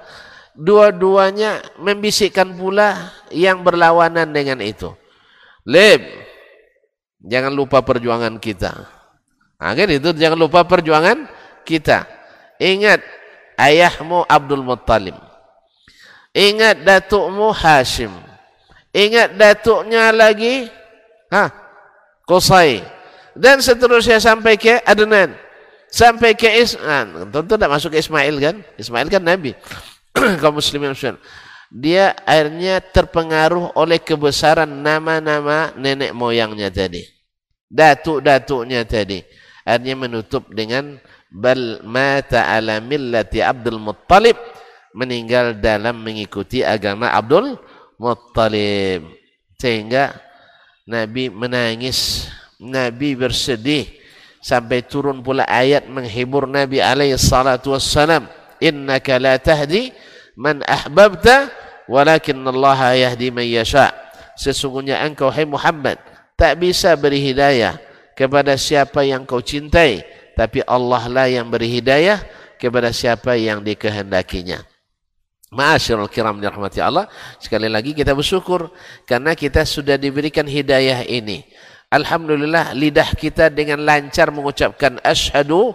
[0.57, 4.89] Dua-duanya membisikkan pula yang berlawanan dengan itu.
[5.67, 6.01] Leb,
[7.21, 8.73] jangan lupa perjuangan kita.
[9.59, 11.29] Nah, itu jangan lupa perjuangan
[11.67, 12.09] kita.
[12.57, 13.05] Ingat
[13.61, 15.17] ayahmu Abdul Muttalib.
[16.37, 18.13] Ingat datukmu Hashim.
[18.97, 20.69] Ingat datuknya lagi
[21.33, 21.53] ha,
[22.25, 22.81] Qusay.
[23.37, 25.46] Dan seterusnya sampai ke Adnan.
[25.97, 27.33] Sampai ke Ismail.
[27.33, 28.57] Tentu tidak masuk ke Ismail kan?
[28.77, 29.57] Ismail kan Nabi.
[30.45, 31.17] Kaum muslimin muslimin
[31.73, 37.03] dia akhirnya terpengaruh oleh kebesaran nama-nama nenek moyangnya tadi.
[37.67, 39.23] Datuk-datuknya tadi.
[39.67, 40.95] Akhirnya menutup dengan
[41.27, 44.39] bal mata ala millati Abdul Muttalib
[44.95, 47.59] meninggal dalam mengikuti agama Abdul
[47.99, 49.03] Muttalib.
[49.59, 50.15] Sehingga
[50.87, 52.31] Nabi menangis,
[52.63, 54.06] Nabi bersedih
[54.47, 58.31] sampai turun pula ayat menghibur Nabi alaihi salatu wassalam,
[58.63, 59.91] "Innaka la tahdi
[60.39, 61.51] man ahbabta
[61.91, 63.91] walakin Allah yahdi man yasha.
[64.39, 65.99] Sesungguhnya engkau hai Muhammad
[66.39, 67.81] tak bisa beri hidayah
[68.15, 72.21] kepada siapa yang kau cintai tapi Allah lah yang beri hidayah
[72.61, 74.61] kepada siapa yang dikehendakinya.
[75.57, 77.09] Ma'asyarul kiram dirahmati Allah.
[77.41, 78.69] Sekali lagi kita bersyukur
[79.09, 81.49] karena kita sudah diberikan hidayah ini
[81.87, 85.71] Alhamdulillah lidah kita dengan lancar mengucapkan asyhadu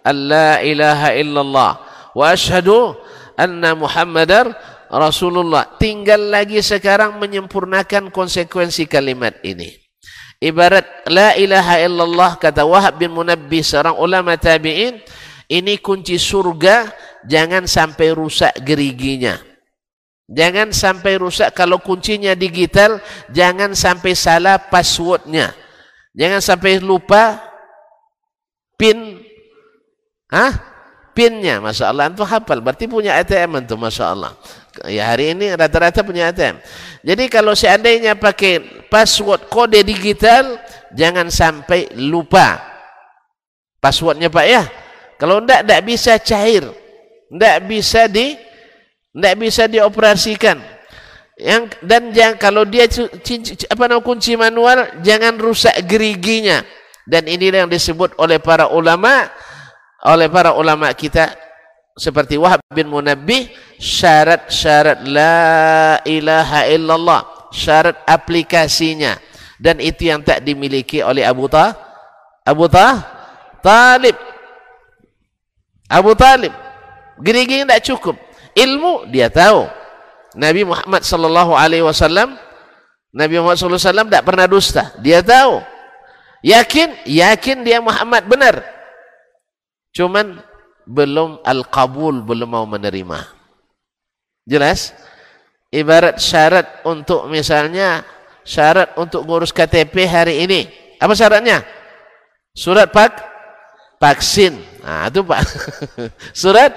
[0.00, 1.72] an la ilaha illallah
[2.16, 2.96] wa asyhadu
[3.36, 4.56] anna Muhammadar
[4.88, 5.68] Rasulullah.
[5.76, 9.76] Tinggal lagi sekarang menyempurnakan konsekuensi kalimat ini.
[10.40, 14.96] Ibarat la ilaha illallah kata Wahab bin Munabbi seorang ulama tabi'in,
[15.52, 16.88] ini kunci surga,
[17.28, 19.49] jangan sampai rusak geriginya.
[20.30, 23.02] Jangan sampai rusak kalau kuncinya digital,
[23.34, 25.50] jangan sampai salah passwordnya.
[26.14, 27.38] Jangan sampai lupa
[28.78, 29.18] pin
[30.30, 30.70] Hah?
[31.10, 32.14] pinnya Masya Allah.
[32.14, 34.32] Hafal berarti punya ATM itu Masya Allah.
[34.86, 36.62] Ya hari ini rata-rata punya ATM
[37.00, 40.60] jadi kalau seandainya pakai password kode digital
[40.92, 42.60] jangan sampai lupa
[43.80, 44.62] passwordnya Pak ya.
[45.16, 46.64] Kalau enggak enggak bisa cair.
[47.32, 48.36] Enggak bisa di
[49.14, 50.58] enggak bisa dioperasikan.
[51.40, 56.60] Yang dan jangan kalau dia apa namanya kunci manual jangan rusak geriginya.
[57.08, 59.26] Dan ini yang disebut oleh para ulama
[60.04, 61.32] oleh para ulama kita
[61.96, 63.50] seperti Wahab bin Munabbih
[63.80, 69.16] syarat-syarat la ilaha illallah syarat aplikasinya.
[69.60, 71.72] Dan itu yang tak dimiliki oleh Abu Ta
[72.44, 73.00] Abu Ta
[73.64, 74.16] Talib.
[75.88, 76.52] Abu Talib.
[77.20, 79.66] Gini-gini tak cukup ilmu dia tahu
[80.38, 82.38] Nabi Muhammad sallallahu alaihi wasallam
[83.10, 85.62] Nabi Muhammad sallallahu alaihi wasallam tak pernah dusta dia tahu
[86.46, 88.80] yakin yakin dia Muhammad benar
[89.90, 90.38] Cuman
[90.86, 93.26] belum al-qabul, belum mau menerima.
[94.46, 94.94] Jelas?
[95.70, 98.02] Ibarat syarat untuk misalnya
[98.42, 100.66] syarat untuk ngurus KTP hari ini.
[100.98, 101.62] Apa syaratnya?
[102.50, 103.14] Surat pak
[104.02, 104.58] vaksin.
[104.82, 105.42] Nah, itu Pak.
[106.42, 106.74] Surat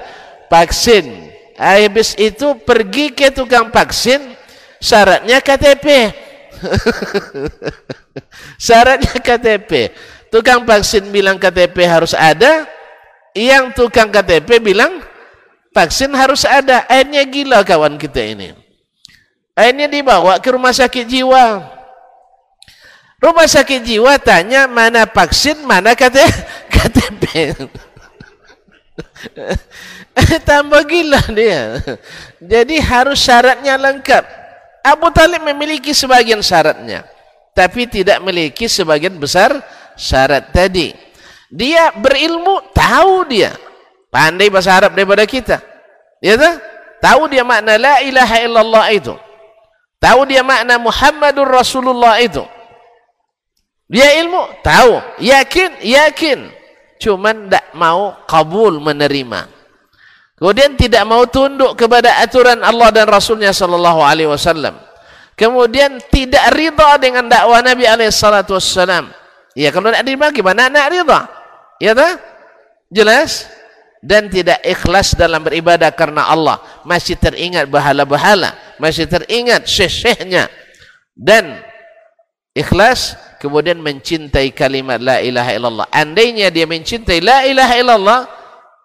[0.51, 1.32] vaksin.
[1.57, 4.33] Habis itu pergi ke tukang vaksin,
[4.81, 5.85] syaratnya KTP.
[8.65, 9.93] syaratnya KTP.
[10.33, 12.65] Tukang vaksin bilang KTP harus ada,
[13.37, 15.01] yang tukang KTP bilang
[15.69, 16.89] vaksin harus ada.
[16.89, 18.57] Akhirnya gila kawan kita ini.
[19.53, 21.69] Akhirnya dibawa ke rumah sakit jiwa.
[23.21, 27.23] Rumah sakit jiwa tanya mana vaksin, mana KTP.
[30.49, 31.81] Tambah gila dia.
[32.37, 34.23] Jadi harus syaratnya lengkap.
[34.83, 37.07] Abu Talib memiliki sebagian syaratnya.
[37.53, 39.53] Tapi tidak memiliki sebagian besar
[39.93, 40.93] syarat tadi.
[41.53, 43.53] Dia berilmu, tahu dia.
[44.09, 45.61] Pandai bahasa Arab daripada kita.
[46.17, 46.61] Ya tak?
[46.97, 49.13] Tahu dia makna la ilaha illallah itu.
[50.01, 52.41] Tahu dia makna Muhammadur Rasulullah itu.
[53.85, 56.49] Dia ilmu, tahu, yakin, yakin.
[56.97, 59.52] Cuman tak mau kabul menerima.
[60.33, 64.75] Kemudian tidak mau tunduk kepada aturan Allah dan Rasulnya sallallahu alaihi wasallam.
[65.33, 69.13] Kemudian tidak rida dengan dakwah Nabi alaihi salatu wasallam.
[69.53, 71.19] Ya kalau nak terima gimana nak rida?
[71.77, 72.17] Ya tak?
[72.89, 73.49] Jelas?
[74.03, 76.59] Dan tidak ikhlas dalam beribadah karena Allah.
[76.83, 78.51] Masih teringat bahala-bahala.
[78.75, 80.51] Masih teringat syekh-syekhnya.
[81.15, 81.61] Dan
[82.53, 88.19] ikhlas kemudian mencintai kalimat la ilaha illallah andainya dia mencintai la ilaha illallah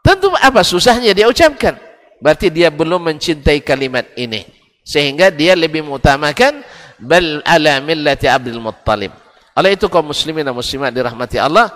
[0.08, 1.76] tentu apa susahnya dia ucapkan
[2.16, 4.48] berarti dia belum mencintai kalimat ini
[4.80, 6.64] sehingga dia lebih mengutamakan
[6.96, 9.12] bal ala millati abdul muttalib
[9.52, 11.68] oleh itu kaum muslimin dan muslimat dirahmati Allah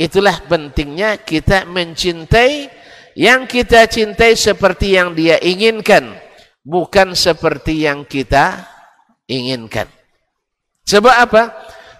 [0.00, 2.72] itulah pentingnya kita mencintai
[3.20, 6.16] yang kita cintai seperti yang dia inginkan
[6.64, 8.64] bukan seperti yang kita
[9.28, 9.86] inginkan
[10.88, 11.42] sebab apa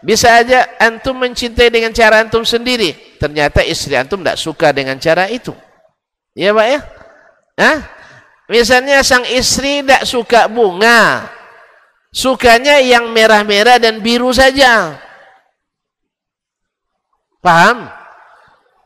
[0.05, 3.17] Bisa aja antum mencintai dengan cara antum sendiri.
[3.17, 5.57] Ternyata istri antum tidak suka dengan cara itu.
[6.35, 6.81] Ya Pak ya?
[7.55, 7.79] Hah?
[8.51, 11.31] Misalnya sang istri tidak suka bunga.
[12.15, 14.99] Sukanya yang merah-merah dan biru saja.
[17.43, 17.91] Paham?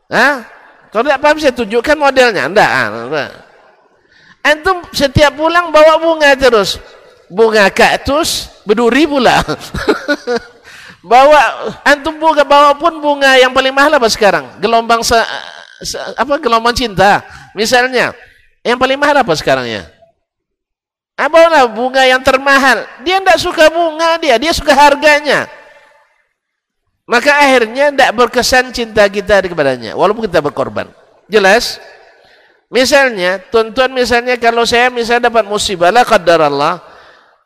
[0.08, 0.46] Hah?
[0.88, 2.48] Kalau tidak paham saya tunjukkan modelnya.
[2.48, 2.70] Tidak.
[4.40, 6.80] Antum setiap pulang bawa bunga terus.
[7.28, 9.44] Bunga kaktus berduri pula.
[10.98, 14.58] Bawa antum bunga bawa pun bunga yang paling mahal apa sekarang?
[14.58, 15.14] Gelombang se,
[15.86, 17.22] se, apa gelombang cinta.
[17.58, 18.14] Misalnya,
[18.62, 19.82] yang paling mahal apa sekarang ya?
[21.18, 22.86] Apalah bunga yang termahal.
[23.02, 25.50] Dia tidak suka bunga dia, dia suka harganya.
[27.02, 30.86] Maka akhirnya tidak berkesan cinta kita kepadanya, walaupun kita berkorban.
[31.26, 31.82] Jelas?
[32.70, 36.78] Misalnya, tuan-tuan misalnya kalau saya misalnya dapat musibah lah qadar Allah,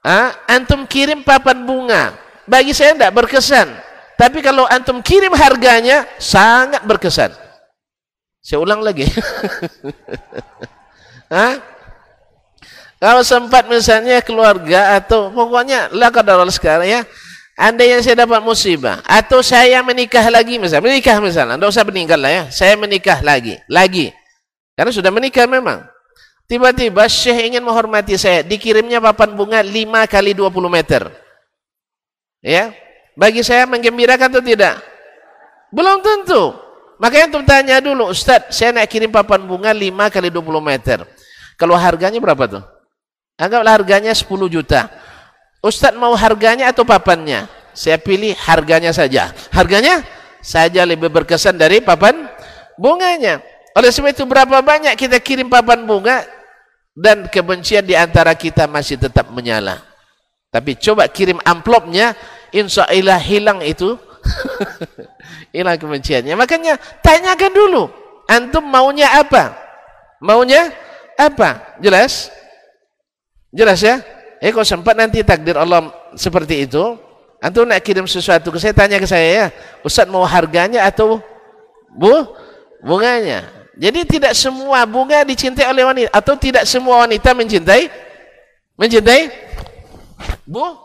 [0.04, 2.12] ah, antum kirim papan bunga,
[2.44, 3.70] bagi saya tidak berkesan.
[4.18, 7.41] Tapi kalau antum kirim harganya, sangat berkesan.
[8.42, 9.06] Saya ulang lagi.
[11.32, 11.62] Hah?
[13.02, 17.00] Kalau sempat misalnya keluarga atau pokoknya lah kalau sekarang ya,
[17.58, 22.18] anda yang saya dapat musibah atau saya menikah lagi misalnya, menikah misalnya, tidak usah meninggal
[22.22, 24.14] lah ya, saya menikah lagi, lagi,
[24.78, 25.82] karena sudah menikah memang.
[26.46, 31.02] Tiba-tiba Syekh ingin menghormati saya, dikirimnya papan bunga 5 kali 20 meter.
[32.38, 32.70] Ya,
[33.18, 34.78] bagi saya menggembirakan atau tidak?
[35.74, 36.54] Belum tentu.
[37.02, 41.02] Makanya untuk tanya dulu, Ustaz, saya nak kirim papan bunga 5 kali 20 meter.
[41.58, 42.62] Kalau harganya berapa tuh?
[43.34, 44.86] Anggaplah harganya 10 juta.
[45.58, 47.50] Ustaz mau harganya atau papannya?
[47.74, 49.34] Saya pilih harganya saja.
[49.50, 50.06] Harganya
[50.38, 52.30] saja lebih berkesan dari papan
[52.78, 53.42] bunganya.
[53.74, 56.22] Oleh sebab itu berapa banyak kita kirim papan bunga
[56.94, 59.82] dan kebencian di antara kita masih tetap menyala.
[60.52, 62.14] Tapi coba kirim amplopnya,
[62.54, 63.98] insya Allah hilang itu.
[65.54, 66.34] hilang kebenciannya.
[66.38, 67.82] Makanya tanyakan dulu,
[68.26, 69.54] antum maunya apa?
[70.22, 70.70] Maunya
[71.18, 71.78] apa?
[71.82, 72.30] Jelas?
[73.52, 74.00] Jelas ya?
[74.42, 76.98] Eh kalau sempat nanti takdir Allah seperti itu,
[77.38, 79.46] antum nak kirim sesuatu ke saya, tanya ke saya ya,
[79.86, 81.22] Ustaz mau harganya atau
[81.94, 82.26] bu
[82.82, 83.62] bunganya?
[83.72, 87.88] Jadi tidak semua bunga dicintai oleh wanita atau tidak semua wanita mencintai
[88.76, 89.32] mencintai
[90.46, 90.76] Bu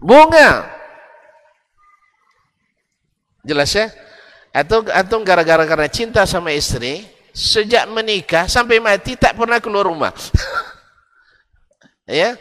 [0.00, 0.79] bunga.
[3.44, 3.88] Jelas ya?
[4.50, 10.12] Atau atau gara-gara karena cinta sama istri, sejak menikah sampai mati tak pernah keluar rumah.
[12.10, 12.34] ya?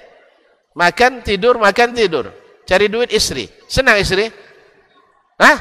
[0.74, 2.32] Makan tidur, makan tidur.
[2.66, 3.50] Cari duit istri.
[3.66, 4.30] Senang istri?
[5.42, 5.58] Hah?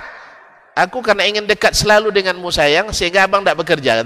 [0.78, 3.98] Aku karena ingin dekat selalu denganmu sayang sehingga abang tidak bekerja.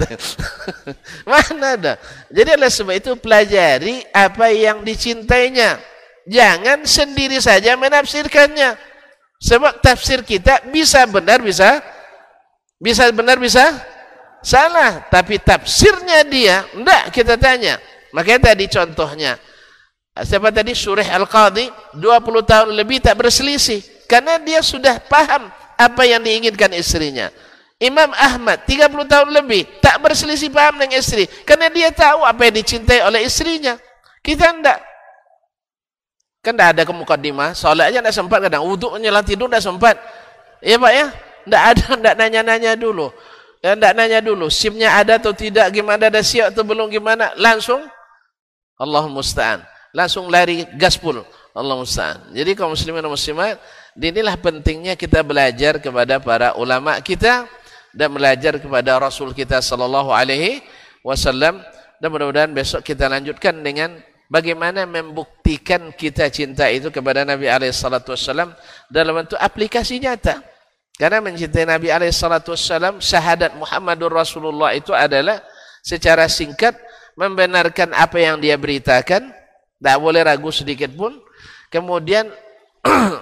[1.29, 1.93] Mana ada?
[2.33, 5.77] Jadi oleh sebab itu pelajari apa yang dicintainya.
[6.23, 8.92] jangan sendiri saja menafsirkannya.
[9.43, 11.83] Sebab tafsir kita bisa benar, bisa
[12.79, 13.75] bisa benar, bisa
[14.39, 15.03] salah.
[15.11, 17.83] Tapi tafsirnya dia, enggak kita tanya.
[18.15, 19.35] Makanya tadi contohnya,
[20.23, 21.67] siapa tadi Surah Al-Qadhi,
[21.99, 23.83] 20 tahun lebih tak berselisih.
[24.07, 27.33] Karena dia sudah paham apa yang diinginkan istrinya.
[27.83, 32.63] Imam Ahmad 30 tahun lebih tak berselisih paham dengan istri karena dia tahu apa yang
[32.63, 33.75] dicintai oleh istrinya.
[34.23, 34.92] Kita enggak.
[36.43, 39.95] Kan enggak ada kemukaddimah, salat aja enggak sempat kadang wudu nyelat tidur enggak sempat.
[40.59, 41.07] Iya Pak ya?
[41.47, 43.15] Enggak ada enggak nanya-nanya dulu.
[43.63, 47.79] Ya enggak nanya dulu SIM-nya ada atau tidak, gimana ada siap atau belum gimana, langsung
[48.75, 49.63] Allah musta'an.
[49.95, 51.23] Langsung lari gaspul.
[51.55, 52.35] Allah musta'an.
[52.35, 53.63] Jadi kaum muslimin dan muslimat,
[53.95, 57.47] inilah pentingnya kita belajar kepada para ulama kita
[57.95, 60.65] dan belajar kepada Rasul kita sallallahu alaihi
[61.05, 61.61] wasallam
[62.01, 63.95] dan mudah-mudahan besok kita lanjutkan dengan
[64.33, 68.57] bagaimana membuktikan kita cinta itu kepada Nabi wasallam
[68.89, 70.41] dalam bentuk aplikasi nyata.
[70.97, 75.45] Karena mencintai Nabi wasallam syahadat Muhammadur Rasulullah itu adalah
[75.85, 76.73] secara singkat
[77.21, 79.29] membenarkan apa yang dia beritakan,
[79.77, 81.21] tak boleh ragu sedikit pun.
[81.69, 82.33] Kemudian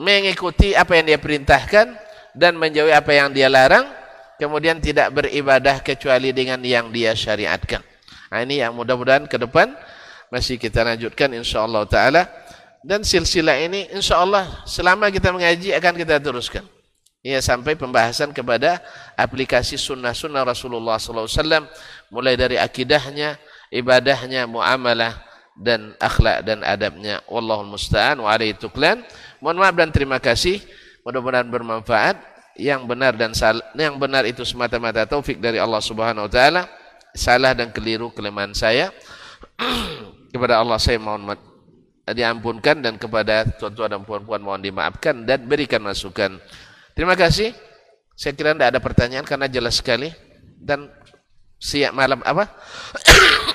[0.00, 1.86] mengikuti apa yang dia perintahkan
[2.32, 3.84] dan menjauhi apa yang dia larang
[4.36, 7.80] kemudian tidak beribadah kecuali dengan yang dia syariatkan.
[8.28, 9.72] Nah, ini yang mudah-mudahan ke depan
[10.32, 12.26] masih kita lanjutkan insyaallah taala
[12.86, 16.62] dan silsilah ini insyaallah selama kita mengaji akan kita teruskan.
[17.26, 18.78] Ya sampai pembahasan kepada
[19.18, 21.66] aplikasi sunnah-sunnah Rasulullah SAW
[22.06, 23.34] mulai dari akidahnya,
[23.74, 25.18] ibadahnya, muamalah
[25.58, 27.18] dan akhlak dan adabnya.
[27.26, 29.02] Wallahul musta'an wa alaihi tuklan.
[29.42, 30.62] Mohon maaf dan terima kasih.
[31.02, 32.22] Mudah-mudahan bermanfaat
[32.54, 33.34] yang benar dan
[33.74, 36.70] yang benar itu semata-mata taufik dari Allah Subhanahu wa taala.
[37.10, 38.94] Salah dan keliru kelemahan saya
[40.36, 41.32] kepada Allah saya mohon
[42.06, 46.38] diampunkan dan kepada tuan-tuan dan puan-puan mohon dimaafkan dan berikan masukan.
[46.94, 47.50] Terima kasih.
[48.16, 50.12] Saya kira tidak ada pertanyaan karena jelas sekali
[50.60, 50.88] dan
[51.58, 52.48] siap malam apa?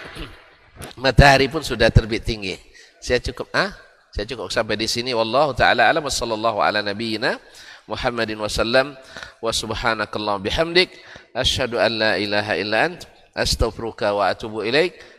[1.04, 2.58] Matahari pun sudah terbit tinggi.
[3.02, 3.74] Saya cukup ah?
[4.12, 7.40] Saya cukup sampai di sini wallahu taala alam sallallahu ala nabiyyina
[7.88, 8.94] Muhammadin wasallam
[9.40, 10.92] wa subhanakallah bihamdik
[11.32, 15.00] asyhadu an la ilaha illa ant astaghfiruka wa atubu ilaik